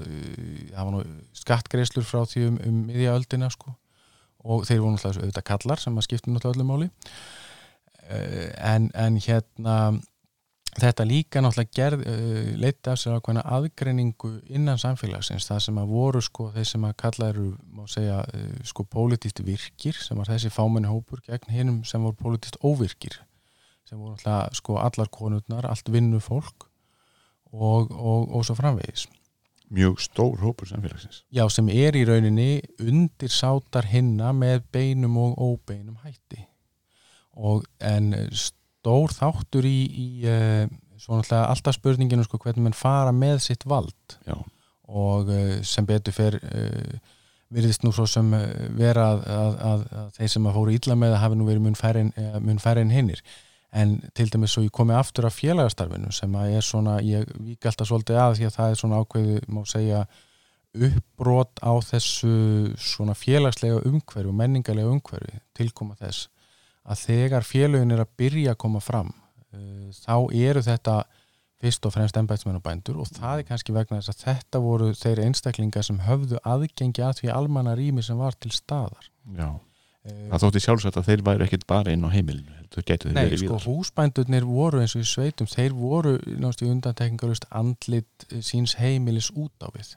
[0.74, 1.04] hafa nú
[1.38, 3.76] skattgreislur frá því um, um miðjaöldina sko.
[4.43, 6.89] Og þeir voru náttúrulega auðvitað kallar sem að skipta náttúrulega öllu máli.
[8.04, 9.78] Uh, en, en hérna
[10.80, 15.93] þetta líka náttúrulega gerð uh, leita af sér ákveðna aðgreiningu innan samfélagsins, það sem að
[15.93, 20.32] voru sko þeir sem að kalla eru, má segja uh, sko pólitíst virkir, sem var
[20.32, 23.19] þessi fámenni hópur gegn hinnum sem voru pólitíst óvirkir,
[23.89, 26.69] sem voru náttúrulega sko allar konurnar, allt vinnu fólk
[27.53, 29.05] og, og, og svo framvegis.
[29.74, 31.24] Mjög stór hópur samfélagsins.
[31.34, 36.43] Já, sem er í rauninni undir sátar hinna með beinum og óbeinum hætti.
[37.34, 40.07] Og en stór þáttur í, í
[41.03, 44.17] náttúrulega alltaf spurninginu sko hvernig mann fara með sitt vald.
[44.27, 44.38] Já.
[44.93, 46.97] og uh, sem betur fer uh,
[47.53, 48.29] virðist nú svo sem
[48.77, 51.77] vera að, að, að, að þeir sem að fóru illa með hafi nú verið mun
[51.77, 52.03] færri
[52.84, 53.21] en, eh, hinnir
[53.73, 57.65] en til dæmis svo ég komi aftur af félagastarfinu sem að er svona, ég vík
[57.65, 60.03] alltaf svolítið að því að það er svona ákveðu, má segja
[60.73, 62.36] uppbrot á þessu
[62.81, 66.29] svona félagslega umhverfi menningarlega umhverfi, tilkoma þess
[66.84, 71.03] að þegar félögin er að byrja að koma fram uh, þá eru þetta
[71.63, 74.89] fyrst og fremst embætsmenn og bændur og það er kannski vegna þess að þetta voru
[74.99, 79.07] þeir einstaklingar sem höfðu aðgengi að því almanna rými sem var til staðar.
[79.38, 79.47] Já.
[79.55, 82.59] uh, það þótti sjálfsagt að þeir væri ekkit bara inn á heimilinu
[83.13, 88.73] Nei, sko, húsbændurnir voru eins og í sveitum, þeir voru náttúrulega undantekningarust andlit eh, síns
[88.79, 89.93] heimilis út á við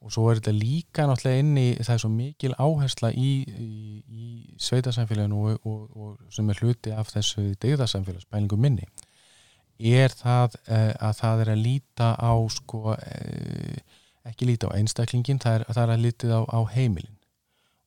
[0.00, 3.70] og svo er þetta líka náttúrulega inni það er svo mikil áhersla í, í,
[4.08, 4.28] í
[4.60, 8.88] sveitasamfélaginu og, og, og sem er hluti af þessu degðarsamfélagspælingu minni.
[9.80, 13.98] Er það uh, að það er að líta á sko uh,
[14.28, 17.16] ekki líta á einstaklingin, það er, það er að lítið á, á heimilin.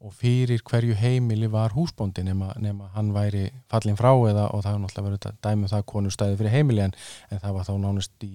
[0.04, 4.76] Og fyrir hverju heimili var húsbóndi nema, nema hann væri fallin frá eða og það
[4.76, 6.94] var náttúrulega verið að dæmi um það konur stæði fyrir heimili en,
[7.32, 8.34] en það var þá nánast í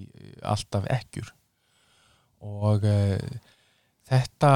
[0.55, 1.31] alltaf ekkjur.
[2.49, 3.55] Og uh,
[4.09, 4.53] þetta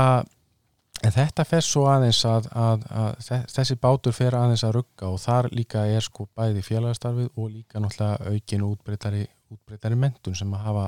[1.04, 5.22] en þetta fer svo aðeins að, að, að þessi bátur fer aðeins að rugga og
[5.24, 9.24] þar líka er sko bæði félagastarfið og líka náttúrulega aukin útbreytari,
[9.54, 10.86] útbreytari mentun sem að hafa,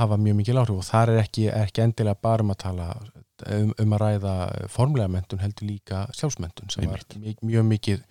[0.00, 2.90] hafa mjög mikil áhrif og þar er ekki, er ekki endilega bara um að tala
[2.98, 4.36] um, um að ræða
[4.72, 8.04] formlega mentun heldur líka sjálfsmentun sem var mjög, mjög mikið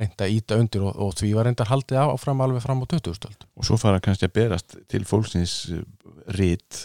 [0.00, 3.46] reynda að íta undir og, og því var reynda haldið áfram alveg fram á 2000-stöld.
[3.56, 5.56] Og svo fara kannski að berast til fólksins
[6.36, 6.82] rít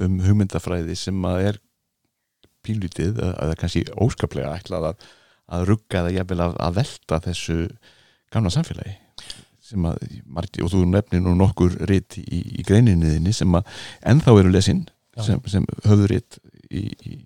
[0.00, 1.60] um hugmyndafræði sem að er
[2.66, 5.04] pínlítið að það kannski óskaplega ætlað að,
[5.56, 7.58] að rugga það jafnvel að, að velta þessu
[8.32, 8.96] gamla samfélagi
[9.68, 13.68] sem að, margir, og þú nefnir nú nokkur rít í, í greininniðinni sem að
[14.08, 14.86] ennþá eru lesin
[15.24, 16.38] sem, sem höfður rít
[16.70, 17.18] í, í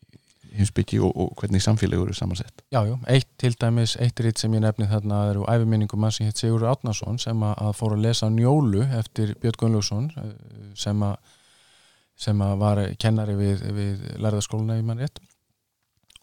[0.57, 2.65] heimsbyggi og, og hvernig samfélagi eru samansett.
[2.75, 6.29] Já, já, eitt til dæmis, eitt rít sem ég nefni þarna eru æfiminningum mann sem
[6.29, 10.11] hétt Sigur Átnason sem að, að fór að lesa Njólu eftir Björn Gunnlaugsson
[10.79, 11.17] sem að
[12.23, 15.19] sem að var kennari við, við lærðaskóluna í mann rétt.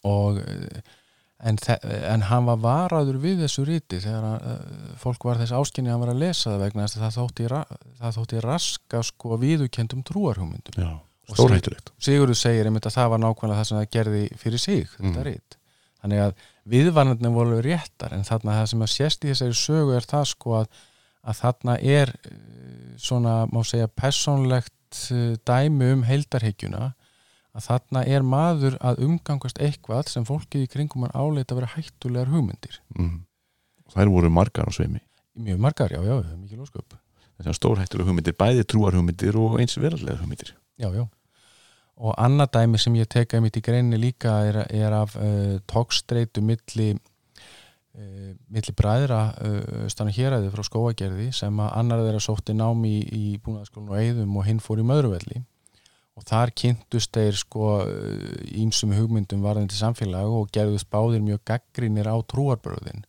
[0.08, 1.58] Og en,
[1.90, 4.64] en hann var varaður við þessu ríti þegar að,
[5.02, 7.50] fólk var þess áskinni að hann var að lesa það vegna þess að það þótti,
[8.00, 10.80] það þótti raska sko viðukendum trúarhugmyndum.
[10.80, 10.92] Já,
[11.34, 15.24] stórhættulegt Sigurður segir einmitt að það var nákvæmlega það sem það gerði fyrir sig þetta
[15.26, 15.58] mm.
[16.04, 20.08] þannig að viðvarnarnir voru réttar en þarna það sem að sést í þessari sögu er
[20.10, 20.70] það sko að,
[21.24, 22.14] að þarna er
[23.00, 25.02] svona má segja personlegt
[25.46, 26.94] dæmi um heildarhyggjuna
[27.56, 31.74] að þarna er maður að umgangast eitthvað sem fólkið í kringum hann áleita að vera
[31.76, 32.80] hættulegar hugmyndir.
[32.96, 33.22] Mm.
[33.94, 35.02] þær voru margar á sveimi.
[35.40, 36.98] Mjög margar, já, já, mikið lósköp
[37.40, 40.54] þessar stórhættulegar hugmyndir, bæði trúarhugmyndir og eins verðarlegar hugmyndir.
[40.80, 41.06] Já, já
[42.00, 46.42] og annað dæmi sem ég teka mitt í greinni líka er, er af uh, tókstreitu
[46.46, 52.94] milli uh, milli bræðra uh, stannu héræði frá skóagerði sem að annar þeirra sótti námi
[53.02, 55.44] í, í búnaðarskólinu og eigðum og hinn fór í möðruvelli.
[56.20, 57.68] Og þar kynntust þeir sko
[58.60, 63.06] ímsum hugmyndum varðandi samfélag og gerðust báðir mjög gaggrinir á trúarbröðin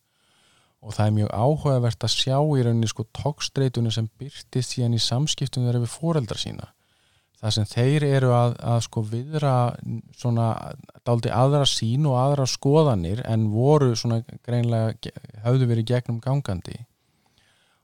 [0.81, 5.01] og það er mjög áhugavert að sjá í rauninni sko tókstreitunni sem byrtist síðan í
[5.03, 6.71] samskiptum þeirra við fóreldra sína
[7.41, 9.55] það sem þeir eru að, að sko viðra
[10.17, 10.47] svona
[11.07, 15.13] daldi aðra sín og aðra skoðanir en voru svona greinlega
[15.45, 16.77] hafðu verið gegnum gangandi.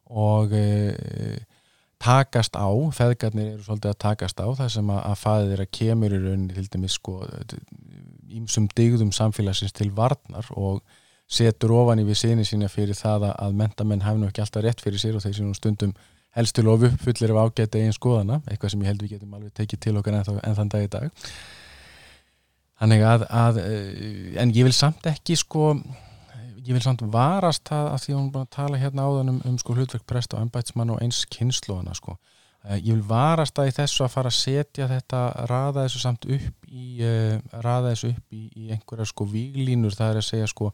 [0.08, 1.40] Og e,
[2.00, 6.14] takast á, feðgarnir eru svolítið að takast á það sem að, að fæðir þeirra kemur
[6.14, 7.18] í rauninni til dæmis sko
[8.38, 10.84] ímsum digðum samfélagsins til varnar og
[11.28, 14.84] setur ofan í við síni sína fyrir það að mentamenn hafi nú ekki alltaf rétt
[14.84, 15.98] fyrir sér og þeir sem stundum
[16.38, 19.54] helst til of uppfullir af ágæti eigin skoðana, eitthvað sem ég held við getum alveg
[19.58, 21.24] tekið til okkar en, en þann dag í dag.
[22.78, 25.72] Þannig að, að eh, en ég vil samt ekki sko
[26.68, 29.60] ég vil samt varast að, að því að hún að tala hérna áðan um, um
[29.62, 32.18] sko hlutverk prest og ennbætsmann og eins kynnslóðana sko.
[32.68, 36.28] Eh, ég vil varast að í þessu að fara að setja þetta raða þessu samt
[36.38, 40.50] upp í uh, raða þessu upp í, í einhverja sko víglínur, það er að segja
[40.52, 40.72] sko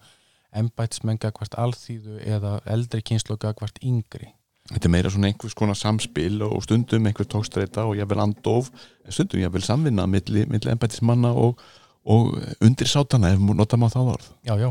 [0.53, 4.33] ennbætsmenga hvert alþýðu eða eldri kynnslóga hvert yngri
[4.71, 8.69] Þetta er meira svona einhvers konar samspil og stundum einhver tókstreita og ég vil andof
[9.11, 11.59] stundum ég vil samvinna millir milli ennbætismanna og,
[12.07, 14.29] og undir sátana ef nota maður það orð.
[14.47, 14.69] Já, já.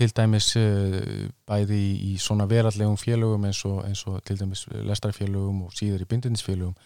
[0.00, 5.66] Til dæmis uh, bæði í, svona verallegum félögum eins og, eins og til dæmis lestarfélögum
[5.66, 6.78] og síður í bindindinsfélögum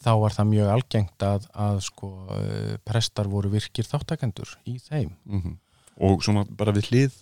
[0.00, 5.10] þá var það mjög algengt að, að sko uh, prestar voru virkir þáttakendur í þeim.
[5.26, 5.58] Mm -hmm.
[6.06, 7.18] og svona bara við hlið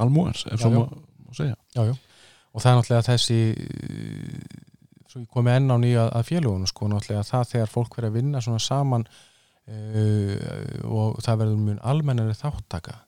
[0.00, 1.56] almúans, ef svona má segja.
[1.76, 1.94] Já, já,
[2.56, 3.40] og það er náttúrulega þessi
[5.16, 8.18] svo ég komi enn á nýja að félögunum sko, náttúrulega það þegar fólk verður að
[8.18, 10.34] vinna svona saman uh,
[10.84, 12.98] og það verður mjög almennari þáttaka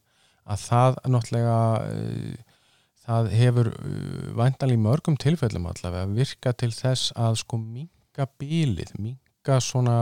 [0.49, 2.65] að það náttúrulega uh,
[3.09, 8.97] það hefur uh, væntanlega í mörgum tilfellum allavega virka til þess að sko minga bílið,
[9.01, 10.01] minga svona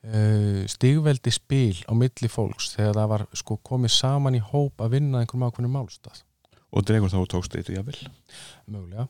[0.00, 5.20] stigveldi spil á milli fólks þegar það var sko komið saman í hóp að vinna
[5.20, 6.22] einhverjum ákveðnum málstað
[6.70, 8.12] og dregur þá tókst eitthvað jáfnvel
[8.70, 9.08] Mögulega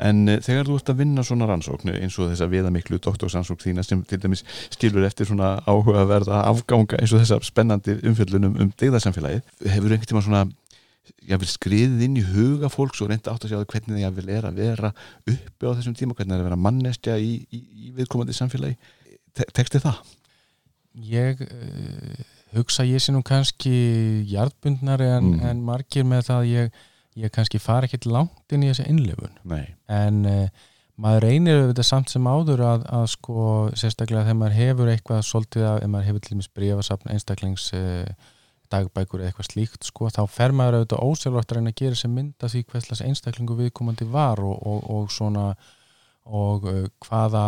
[0.00, 3.00] En uh, þegar þú ert að vinna svona rannsóknu eins og þess að viða miklu
[3.04, 8.56] doktorsansókn þína sem til dæmis skilur eftir svona áhugaverða afganga eins og þessar spennandi umfjöldunum
[8.64, 10.46] um degðarsamfélagið, hefur einhvern tíma svona
[11.28, 14.48] jáfnvel skriðið inn í huga fólks og reynda átt að sjá hvernig það jáfnvel er
[14.48, 14.92] að vera
[15.34, 18.78] uppi á þessum tíma, hvernig það er að vera mannestja í, í, í viðkomandi samfélagi
[19.36, 19.98] Te Teksti það?
[21.06, 22.22] Ég uh,
[22.56, 23.72] hugsa ég sé nú kannski
[24.30, 25.44] hjartbundnari en, mm.
[25.50, 26.80] en margir með það ég
[27.18, 29.32] ég kannski fara ekkert langt inn í þessi innlefun
[29.90, 30.68] en uh,
[31.00, 33.46] maður reynir auðvitað samt sem áður að, að sko
[33.78, 38.30] sérstaklega þegar maður hefur eitthvað svolítið að, ef maður hefur til dæmis breyfasafn einstaklings uh,
[38.70, 42.14] dagbækur eða eitthvað slíkt sko, þá fer maður auðvitað ósjálfrátt að reyna að gera sem
[42.14, 45.50] mynda því hverslas einstaklingu viðkomandi var og, og, og svona
[46.30, 47.44] og uh, hvaða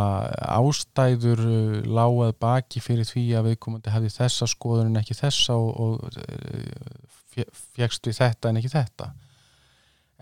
[0.56, 1.44] ástæður
[1.86, 6.08] lágað baki fyrir því að viðkomandi hefði þessa skoðun en ekki þessa og, og
[7.76, 9.12] fjækst við þetta en ekki þetta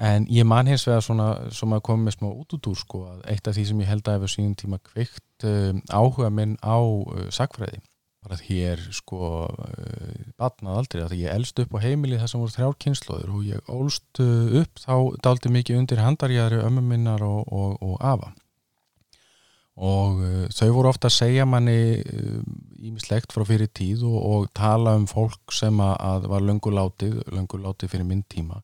[0.00, 3.04] en ég man hins vegar svona sem að koma með smá út út úr sko
[3.28, 6.80] eitt af því sem ég held að hefur síðan tíma kveikt um, áhuga minn á
[6.80, 7.82] uh, sakfræði
[8.24, 12.32] bara því ég er sko uh, batnað aldrei að ég elst upp á heimili þar
[12.32, 14.94] sem voru þrjár kynnslóður og ég ólst uh, upp þá
[15.26, 18.32] daldi mikið undir handarjæðri ömmu minnar og, og, og afa.
[19.80, 21.78] Og uh, þau voru ofta að segja manni
[22.80, 28.08] ímislegt frá fyrir tíð og, og tala um fólk sem að var löngulátið löngulátið fyrir
[28.08, 28.60] minn tíma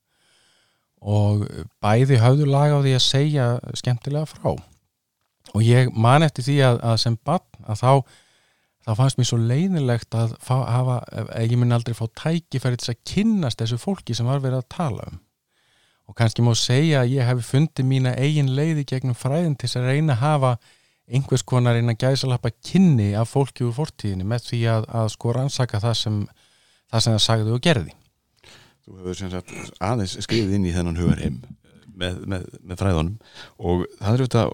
[1.06, 1.44] og
[1.82, 3.48] bæði hafðu lag á því að segja
[3.78, 4.56] skemmtilega frá.
[5.54, 7.92] Og ég man eftir því að, að sem barn að þá,
[8.86, 10.96] þá fannst mér svo leiðilegt að fá, hafa,
[11.38, 15.06] ég minn aldrei fá tækifæri til að kynnast þessu fólki sem var verið að tala
[15.12, 15.20] um.
[16.06, 19.88] Og kannski má segja að ég hef fundið mína eigin leiði gegnum fræðin til að
[19.90, 20.52] reyna að hafa
[21.06, 25.82] einhvers konar reyna gæsalappa kynni af fólki úr fortíðinni með því að, að sko rannsaka
[25.82, 26.18] það sem
[26.90, 27.94] það sem það sagði og gerði
[28.86, 31.40] Þú hefur sem sagt aðeins skrifið inn í þennan hugarheim
[31.96, 33.16] með, með, með fræðunum
[33.58, 34.52] og það er auðvitað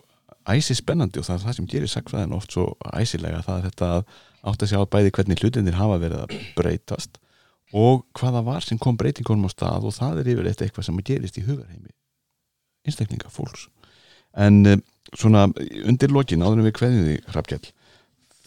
[0.52, 3.90] æsi spennandi og það er það sem gerir sagfræðin oft svo æsilega það er þetta
[3.96, 4.06] að
[4.50, 7.20] átt að sjá bæði hvernig hlutinir hafa verið að breytast
[7.72, 11.04] og hvaða var sem kom breytingunum á stað og það er yfir eitt eitthvað sem
[11.06, 11.92] gerist í hugarheimi
[12.82, 13.68] einstaklinga fólks.
[14.34, 14.80] En eh,
[15.14, 15.46] svona
[15.86, 17.70] undir lokin áður við hvernig því hrafgjall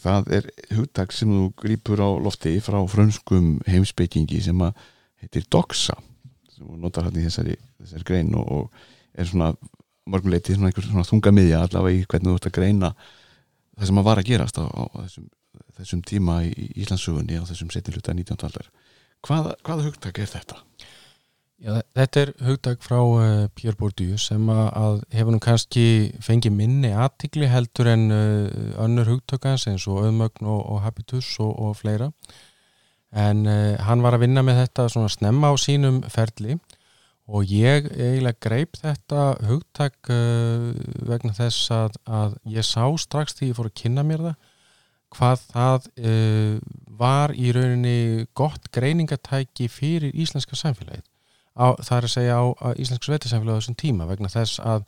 [0.06, 4.76] það er hugtak sem þú grýpur á lofti frá frönskum heimsbyggingi sem að
[5.22, 5.96] heitir Doxa
[6.52, 9.52] sem notar hérna í þessari, þessari grein og, og er svona
[10.06, 12.92] mörguleiti svona einhvers svona þunga miðja allavega í hvernig þú ert að greina
[13.76, 15.30] það sem að var að gerast á, á þessum,
[15.78, 18.46] þessum tíma í Íslandsugunni á þessum setjum hluta 19.
[18.48, 18.70] aldar
[19.26, 20.60] hvaða, hvaða hugtak er þetta?
[21.56, 25.86] Já, þetta er hugdag frá uh, Pierre Bourdieu sem að, að hefur nú kannski
[26.24, 31.54] fengið minni aðtikli heldur en uh, önnur hugtökans eins og auðmögn og, og habitus og,
[31.56, 32.10] og fleira
[33.16, 36.58] en uh, hann var að vinna með þetta svona snemma á sínum ferli
[37.26, 43.56] og ég eiginlega greip þetta hugtak vegna þess að, að ég sá strax því ég
[43.58, 44.36] fór að kynna mér það
[45.16, 45.88] hvað það
[47.00, 51.02] var í rauninni gott greiningatæki fyrir íslenska samfélagið.
[51.56, 54.82] Á, það er að segja á, á Íslensk sveitarsamfélag á þessum tíma vegna þess að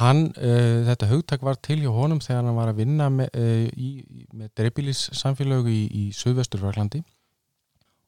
[0.00, 4.20] hann, uh, þetta hugtak var til hjá honum þegar hann var að vinna með, uh,
[4.40, 7.02] með dreifbílissamfélögu í, í Suðvesturfraglandi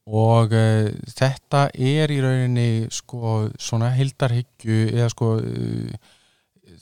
[0.09, 5.36] og uh, þetta er í rauninni sko svona hildarhyggju eða sko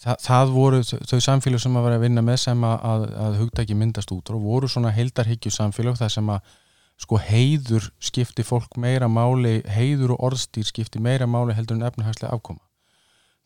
[0.01, 3.39] það, það voru þau samfélag sem að vera að vinna með sem að, að, að
[3.43, 6.57] hugtaki myndast út og voru svona hildarhyggju samfélag þar sem að
[7.01, 12.35] sko heiður skipti fólk meira máli, heiður og orðstýr skipti meira máli heldur en efnahagslega
[12.37, 12.61] afkoma.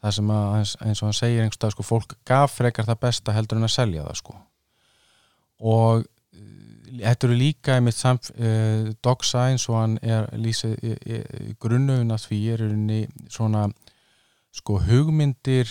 [0.02, 3.60] Það sem að, eins og hann segir einhverstað, sko, fólk gaf frekar það besta heldur
[3.60, 4.34] en að selja það, sko.
[5.64, 6.08] Og eh,
[7.00, 12.14] þetta eru líka einmitt samt, uh, dog science og hann er lýsið uh, uh, grunnöfun
[12.14, 13.68] að því er unni svona
[14.54, 15.66] sko hugmyndir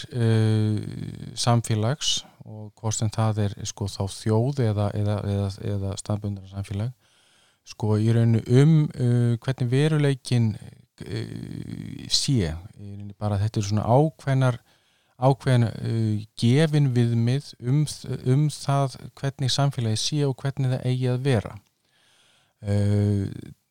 [1.39, 6.91] samfélags og hvort sem það er sko þá þjóð eða, eða, eða, eða staðbundar samfélag.
[7.63, 12.51] Sko í rauninu um uh, hvernig veruleikin uh, sé
[13.19, 14.59] bara þetta er svona ákveðnar
[15.23, 17.83] ákveðin uh, gefin viðmið um,
[18.33, 21.53] um það hvernig samfélagi sé og hvernig það eigi að vera.
[22.63, 23.27] Uh,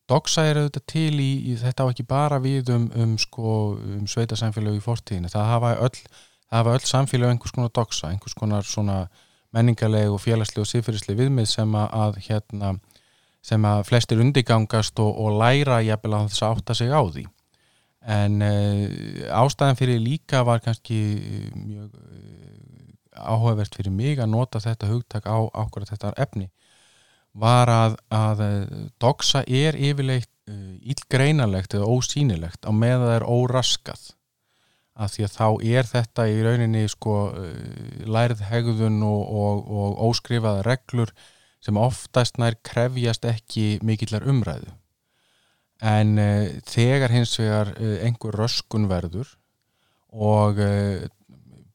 [0.09, 4.07] Doksa er auðvitað til í, í þetta á ekki bara við um, um, sko, um
[4.09, 6.01] sveita samfélagi í fortíðinu, það hafa öll,
[6.73, 9.05] öll samfélagi einhvers konar doksa, einhvers konar svona
[9.55, 12.73] menningarleg og félagsleg og siðferðisleg viðmið sem að hérna
[13.43, 17.25] sem að flestir undirgangast og, og læra jafnvel að þess að átta sig á því
[18.03, 20.97] en uh, ástæðan fyrir líka var kannski
[21.55, 26.49] mjög uh, áhugavert fyrir mig að nota þetta hugtak á ákveða þetta efni.
[27.33, 28.41] Var að, að
[29.01, 30.29] doxa er yfirleitt
[30.83, 34.03] ílgreinalegt eða ósýnilegt á með það er óraskað.
[34.93, 35.47] Að því að þá
[35.77, 37.15] er þetta í rauninni sko
[38.05, 41.13] lærið hegðun og, og, og óskrifaða reglur
[41.63, 44.73] sem oftast nær krefjast ekki mikillar umræðu
[45.83, 49.35] en uh, þegar hins vegar uh, einhver röskun verður
[50.13, 51.03] og uh,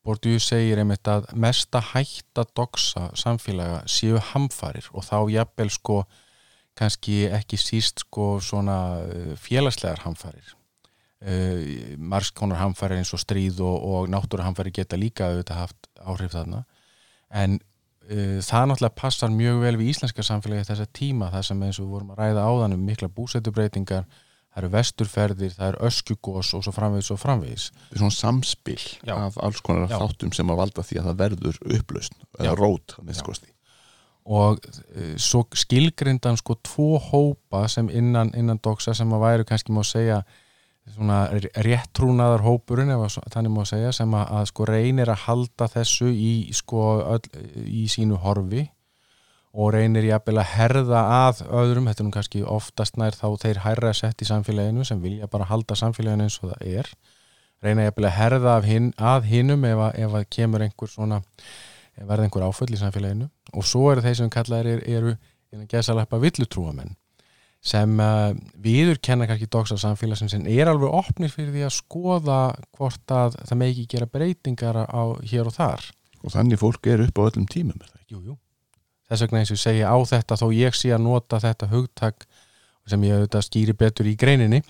[0.09, 5.99] Bordiú segir einmitt að mesta hætta doksa samfélaga séu hamfarir og þá jafnvel sko
[6.79, 9.03] kannski ekki síst sko svona
[9.37, 10.55] félagslegar hamfarir.
[11.99, 16.63] Margskonar hamfarir eins og stríð og, og náttúruhamfarir geta líka auðvitað haft áhrif þarna.
[17.29, 17.78] En Eh,
[18.09, 21.93] það náttúrulega passar mjög vel við íslenska samfélagi þessa tíma það sem eins og við
[21.97, 26.73] vorum að ræða áðan um mikla búsetubreitingar það eru vesturferðir, það eru öskugós og svo
[26.73, 29.15] framvegis og framvegis svona samspil Já.
[29.15, 29.99] af alls konar Já.
[30.01, 32.97] þáttum sem að valda því að það verður upplaust eða rót
[34.29, 39.73] og e, svo skilgrindan sko tvo hópa sem innan, innan doksa sem að væru kannski
[39.73, 40.23] má segja
[40.95, 41.19] svona
[41.65, 46.33] réttrúnaðar hópurinn ef þannig má segja sem að, að sko reynir að halda þessu í
[46.57, 46.83] sko
[47.17, 47.23] öll,
[47.65, 48.67] í sínu horfi
[49.59, 53.63] og reynir jafnvel að herða að öðrum, þetta er nú kannski oftast nær þá þeir
[53.65, 56.93] hærra sett í samfélaginu sem vilja bara halda samfélaginu eins og það er.
[57.65, 61.23] Reynir jafnvel að herða hin, að hinnum ef, ef að kemur einhver svona
[61.99, 63.27] verða einhver áföll í samfélaginu.
[63.57, 65.17] Og svo eru þeir sem kallaðir eru,
[65.51, 66.95] eru gesaleppa villutrúamenn
[67.69, 68.33] sem uh,
[68.65, 72.41] viður kenna kannski dogsar samfélagsins en er alveg opnir fyrir því að skoða
[72.79, 75.89] hvort að það með ekki gera breytingar á hér og þar
[76.25, 78.37] og þannig fólk er upp á öllum tímum jú, jú.
[79.11, 82.29] þess vegna eins og segja á þetta þó ég sé að nota þetta hugtak
[82.89, 84.63] sem ég auðvitað skýri betur í greininni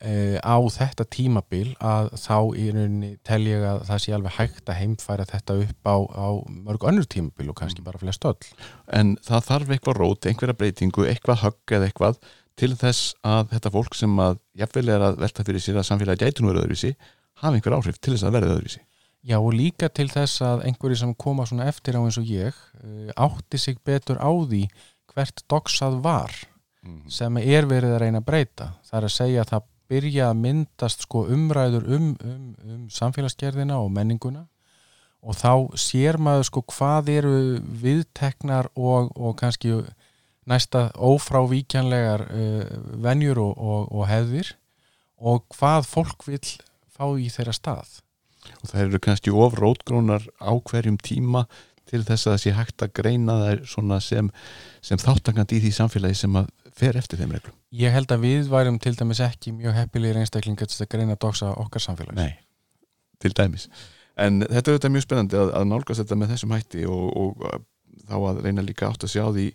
[0.00, 4.78] á þetta tímabil að þá í rauninni tel ég að það sé alveg hægt að
[4.80, 7.88] heimfæra þetta upp á, á mörg önnur tímabil og kannski mm.
[7.90, 8.38] bara flest öll
[8.96, 12.20] En það þarf eitthvað rót, einhverja breytingu, eitthvað högg eða eitthvað
[12.60, 16.24] til þess að þetta fólk sem að jafnvel er að velta fyrir sér að samfélagi
[16.24, 16.94] gætu nú verið öðruvísi
[17.40, 18.84] hafa einhver áhrif til þess að verða öðruvísi
[19.20, 22.56] Já og líka til þess að einhverju sem koma svona eftir á eins og ég
[22.56, 24.62] uh, átti sig betur á því
[25.12, 26.32] hvert doksað var
[26.86, 27.02] mm.
[27.12, 30.40] sem er verið að reyna að breyta það er að segja að það byrja að
[30.44, 34.46] myndast sko umræður um, um, um samfélagsgerðina og menninguna
[35.20, 37.34] og þá sér maður sko hvað eru
[37.82, 39.74] viðteknar og, og kannski
[40.48, 44.54] næsta ófrávíkjanlegar uh, venjur og, og, og hefðir
[45.20, 46.40] og hvað fólk vil
[46.88, 47.98] fá í þeirra stað.
[48.62, 51.44] Og það eru kannski ofrótgrónar á hverjum tíma
[51.90, 53.64] til þess að það sé hægt að greina þær
[54.00, 54.30] sem,
[54.80, 58.48] sem þáttangandi í því samfélagi sem að fer eftir þeim reglum Ég held að við
[58.50, 62.18] værum til dæmis ekki mjög heppilegir einstaklingar til að greina að doksa okkar samfélags.
[62.18, 62.32] Nei,
[63.22, 63.68] til dæmis.
[64.18, 67.44] En þetta er þetta mjög spennandi að, að nálgast þetta með þessum hætti og, og
[67.46, 67.60] uh,
[68.10, 69.46] þá að reyna líka átt að sjá því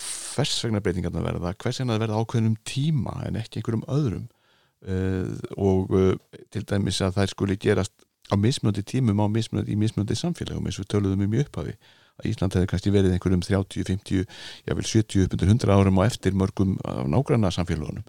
[0.00, 4.28] hvers vegna breytingarna verða hvers vegna það verða ákveðnum tíma en ekki einhverjum öðrum.
[4.80, 6.12] Uh, og uh,
[6.50, 7.94] til dæmis að þær skuli gerast
[8.30, 11.78] á mismunandi tímum á mismunandi, í mismunandi samfélagum eins og við töluðum um í upphafi
[12.20, 14.24] að Ísland hefði kannski verið einhverjum 30, 50,
[14.68, 18.04] jável 70 upp undir 100 árum og eftir mörgum af nágranna samfélagunum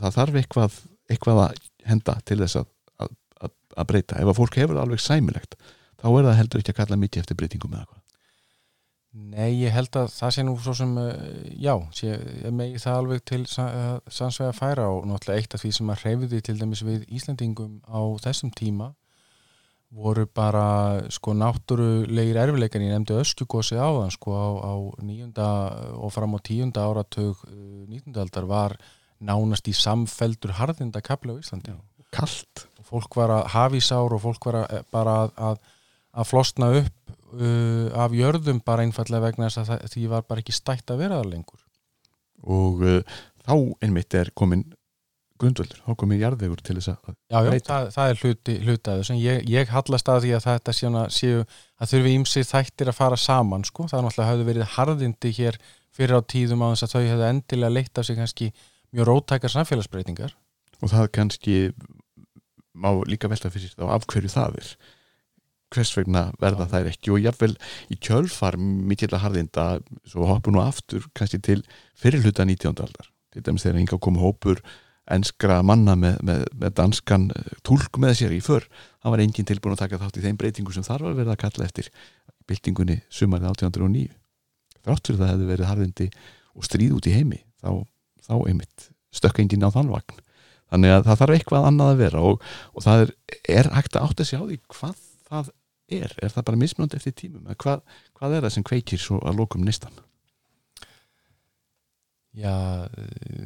[0.00, 0.78] það þarf eitthvað,
[1.12, 2.68] eitthvað að henda til þess að,
[3.04, 4.20] að, að, að breyta.
[4.22, 5.58] Ef að fólk hefur alveg sæmilegt
[6.00, 7.98] þá er það heldur ekki að kalla mikið eftir breytingum eða hvað
[9.10, 11.14] Nei, ég held að það sé nú svo sem, uh,
[11.58, 12.12] já, sé,
[12.54, 16.40] megi það alveg til sa- sannsvega færa og náttúrulega eitt af því sem að hreyfiði
[16.46, 18.92] til dæmis við Íslandingum á þessum tíma
[19.90, 25.46] voru bara sko náttúrulegir erfileikar ég nefndi öskugósi áðan sko á, á nýjunda
[25.98, 27.42] og fram á tíunda áratug
[27.90, 28.76] nýjunda aldar var
[29.20, 31.74] nánast í samfeldur harðinda kapli á Íslandi.
[32.14, 32.66] Kalt.
[32.80, 35.58] Og fólk var að hafi sár og fólk var að, bara að, að,
[36.14, 40.56] að flosna upp uh, af jörðum bara einfallega vegna þess að því var bara ekki
[40.56, 41.62] stætt að vera það lengur.
[42.46, 44.64] Og uh, þá einmitt er komin
[45.40, 49.00] grundvöldur, þá komin jarðvegur til þess að Já, já, það, það er hluti, hluti af
[49.00, 52.98] þessu ég, ég hallast að því að þetta séuna, séu að þurfi ímsi þættir að
[52.98, 55.58] fara saman sko, það er náttúrulega hafði verið harðindi hér
[55.96, 58.52] fyrir á tíðum á þess að þau hefðu endilega leitt af sig kannski
[58.94, 60.36] mjög rótækar samfélagsbreytingar
[60.80, 61.56] og það kannski
[62.80, 64.72] má líka velta fyrir þá af hverju það er
[65.70, 66.70] hvers vegna verða Já.
[66.74, 67.52] þær ekki og jáfnvel
[67.90, 69.66] í kjölfar mikill að harðinda
[70.08, 71.60] svo hoppum nú aftur kannski til
[71.98, 72.74] fyrirluta 19.
[72.74, 73.78] aldar til dæmis þegar
[75.14, 78.66] enskra manna með, með, með danskan eh, túlk með sér í för.
[79.04, 81.42] Hann var enginn tilbúin að taka þátt í þeim breytingu sem þar var verið að
[81.44, 81.90] kalla eftir
[82.50, 84.08] byltingunni sumarið 1809
[84.80, 86.08] þrátt fyrir það hefði verið harðindi
[86.56, 87.70] og stríð út í heimi þá,
[88.26, 90.20] þá einmitt stökk enginn á þann vagn.
[90.70, 92.44] Þannig að það þarf eitthvað annað að vera og,
[92.74, 93.14] og það er,
[93.58, 95.50] er hægt að átta sig á því hvað það
[95.90, 96.14] er.
[96.22, 97.50] Er það bara mismunandi eftir tímum?
[97.58, 97.82] Hvað,
[98.18, 99.98] hvað er það sem kveikir svo að lokum nistan
[102.30, 102.86] Já,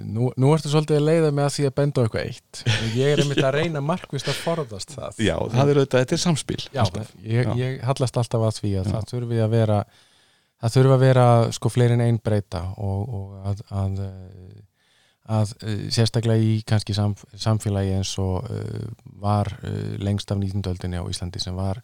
[0.05, 2.59] nú, nú ertu svolítið að leiða með að því að benda á eitthvað eitt
[2.93, 6.21] ég er einmitt að reyna markvist að forðast það Já, það er auðvitað, þetta er
[6.21, 6.83] samspil Já,
[7.25, 8.91] ég, ég hallast alltaf að því að Já.
[8.91, 9.79] það þurfi að vera
[10.61, 11.25] það þurfi að vera
[11.57, 14.59] sko fleiri en einn breyta og, og að, að, eh,
[15.39, 18.83] að eh, sérstaklega í kannski sam, samfélagi eins og uh,
[19.23, 20.61] var uh, lengst af 19.
[20.75, 21.81] öldinni á Íslandi sem var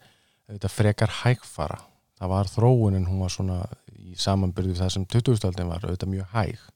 [0.50, 1.80] þetta frekar hægfara
[2.20, 3.62] það var þróunin, hún var svona
[3.96, 5.48] í samanbyrðu það sem 20.
[5.48, 6.68] öldin var auðvitað mjög hæg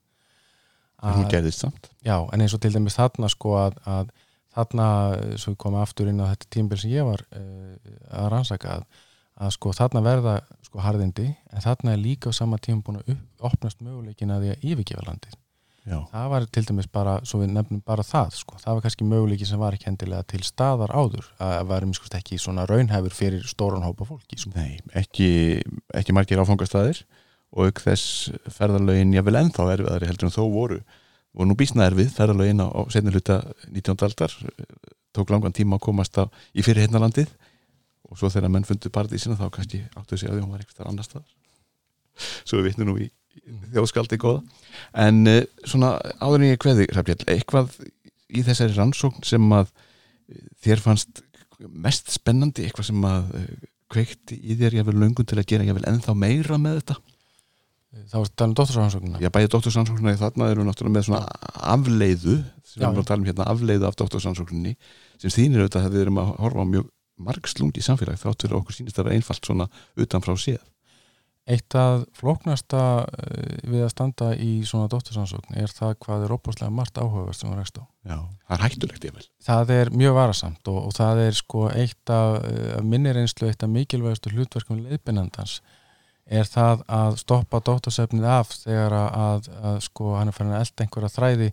[1.03, 4.13] en hún gerðist samt Já, en eins og til dæmis þarna sko að, að
[4.55, 4.89] þarna,
[5.19, 8.77] eh, svo við komum aftur inn á þetta tímbil sem ég var uh, að rannsaka
[8.79, 8.85] að,
[9.45, 10.35] að sko þarna verða
[10.67, 14.45] sko harðindi, en þarna er líka á sama tíma búin að upp, opnast möguleikin að
[14.45, 15.41] því að yfirgefa landið.
[15.85, 19.09] Já, Það var til dæmis bara, svo við nefnum bara það sko, það var kannski
[19.09, 23.45] möguleiki sem var ekki endilega til staðar áður, að varum sko ekki svona raunhæfur fyrir
[23.45, 24.55] stóran hópa fólki sko.
[24.57, 25.61] nei, ekki,
[25.93, 27.03] ekki margir áfangastæðir
[27.55, 30.79] og auk þess ferðarlögin jáfnvel ennþá erfiðari heldur en þó voru.
[31.35, 33.41] Voru nú býsna erfið ferðarlögin á, á setni hluta
[33.71, 33.95] 19.
[34.07, 34.35] aldar
[35.15, 37.07] tók langan tíma að komast á, í fyrir hérna
[38.05, 41.07] og svo þegar menn fundu paradísina þá kannski áttu að því hún var eitthvað annar
[41.07, 41.31] staðar.
[42.45, 43.09] Svo við vitnum nú í
[43.75, 44.43] þjóðskaldi góða.
[45.03, 47.79] En uh, svona áður en ég kveði Hrafjall, eitthvað
[48.35, 51.25] í þessari rannsókn sem að eh, þér fannst
[51.65, 53.51] mest spennandi eitthvað sem að uh,
[53.95, 57.01] kveikti í þér jáfnvel löngun til að gera jáfnvel ennþá meira með þetta
[58.11, 59.23] Það var talað um dóttursáhansóknuna.
[59.23, 61.23] Já, bæði doktorsansóknuna í þarna eru náttúrulega með svona
[61.75, 64.77] afleiðu sem við erum að tala um hérna afleiðu af doktorsansóknunni
[65.23, 66.87] sem þínir auðvitað að við erum að horfa á mjög
[67.25, 69.67] margslungi samfélag þrátt fyrir að okkur sýnist að vera einfalt svona
[70.01, 70.63] utan frá séð
[71.45, 76.73] Eitt af flóknasta eh, við að standa í svona dóttursáhansókn er það hvað er opaslega
[76.73, 77.85] margt áhugavert sem var rekst á.
[78.01, 78.17] Já,
[78.49, 82.09] það er hættulegt ég vel Það er mjög varasamt og, og það er sko eitt
[82.09, 82.85] af, af
[86.27, 90.65] er það að stoppa dóttasefnið af þegar að, að, að sko hann er farin að
[90.65, 91.49] elda einhverja þræði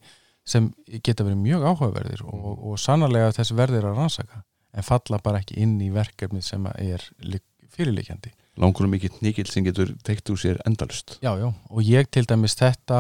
[0.52, 0.70] sem
[1.06, 5.60] geta verið mjög áhugaverðir og, og sannarlega þessi verðir að rannsaka en falla bara ekki
[5.62, 8.32] inn í verkefnið sem er lik- fyrirlikjandi.
[8.60, 12.26] langur og mikill nýgill sem getur teikt úr sér endalust Já, já, og ég til
[12.28, 12.98] dæmis þetta,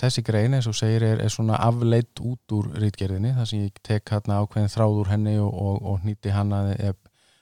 [0.00, 3.80] þessi grein eins og segir er, er svona afleitt út úr rítgerðinni, þar sem ég
[3.86, 6.98] tek hérna ákveðin þráð úr henni og, og, og hnýtti hana, eð,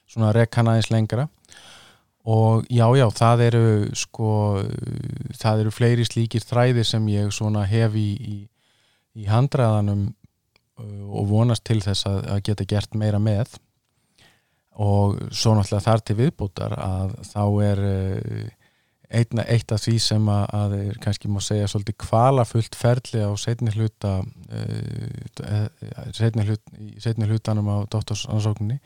[0.07, 1.27] svona rek hana eins lengra
[2.29, 3.65] og já, já, það eru
[3.97, 4.31] sko,
[5.39, 8.37] það eru fleiri slíkir þræðir sem ég svona hef í, í,
[9.17, 13.57] í handræðanum uh, og vonast til þess að, að geta gert meira með
[14.79, 18.47] og svo náttúrulega þar til viðbútar að þá er uh,
[19.09, 23.33] Einna, eitt af því sem að, að er kannski má segja svolítið kvalafullt ferli á
[23.41, 25.63] setni hluta uh,
[26.13, 28.77] setni, hlut, setni hlutanum á dóttorsansókninni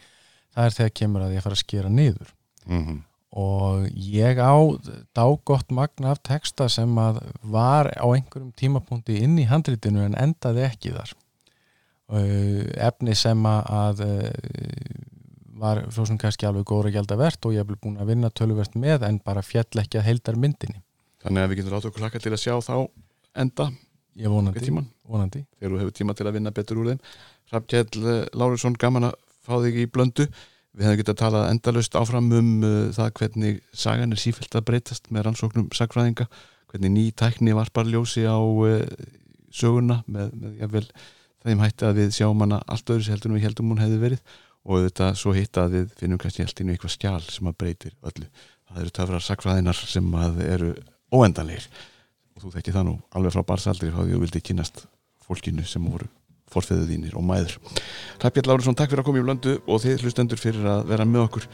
[0.55, 2.31] það er þegar kemur að ég fara að skera niður
[2.69, 3.01] mm -hmm.
[3.33, 4.53] Og ég á
[5.17, 10.67] dágott magna af texta sem að var á einhverjum tímapunkti inn í handritinu en endaði
[10.67, 11.15] ekki þar.
[12.13, 14.27] Uh, efni sem að uh,
[15.63, 18.29] var svo sem kannski alveg góður að gælda verðt og ég hef búin að vinna
[18.29, 20.83] töluvert með en bara fjall ekki að heildar myndinni.
[21.25, 22.77] Þannig að við getum rátt okkur hlaka til að sjá þá
[23.39, 23.71] enda
[24.13, 24.69] Ég vonandi,
[25.09, 25.41] vonandi.
[25.57, 26.99] þegar þú hefur tíma til að vinna betur úr þeim.
[27.49, 30.27] Hrafnkjell Lárusson, gaman að fá þig í blöndu
[30.73, 35.11] við hefum getað talað endalust áfram um uh, það hvernig sagan er sífælt að breytast
[35.13, 36.29] með rannsóknum sagfræðinga
[36.73, 38.79] hvernig ný tækni varpar ljósi á uh,
[39.53, 40.87] söguna með, með jável,
[41.45, 44.41] þeim hætti að við sjáum hana allt öðru sem heldur við heldum hún hefði verið
[44.63, 48.29] og þetta svo hitt að við finnum kannski í eitthvað skjál sem að breytir öllu.
[48.71, 50.71] Það eru töfrar sagfræðinar sem að eru
[51.13, 51.67] óendanleir
[52.33, 54.85] og þú þekki það nú alveg frá barsaldri því þú vildi kynast
[55.27, 56.09] fólkinu sem voru
[56.53, 57.57] forfeðu þínir og mæður.
[58.23, 61.27] Ræpjall Lárusson, takk fyrir að koma í blöndu og þið hlustendur fyrir að vera með
[61.27, 61.49] okkur.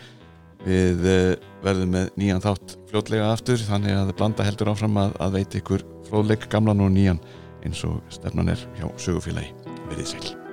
[0.67, 5.39] Við eh, verðum með nýjan þátt fljótlega aftur þannig að blanda heldur áfram að, að
[5.39, 7.23] veit ykkur fróðleik gamlan og nýjan
[7.63, 9.55] eins og stefnan er hjá sögufélagi.
[9.89, 10.48] Verið sæl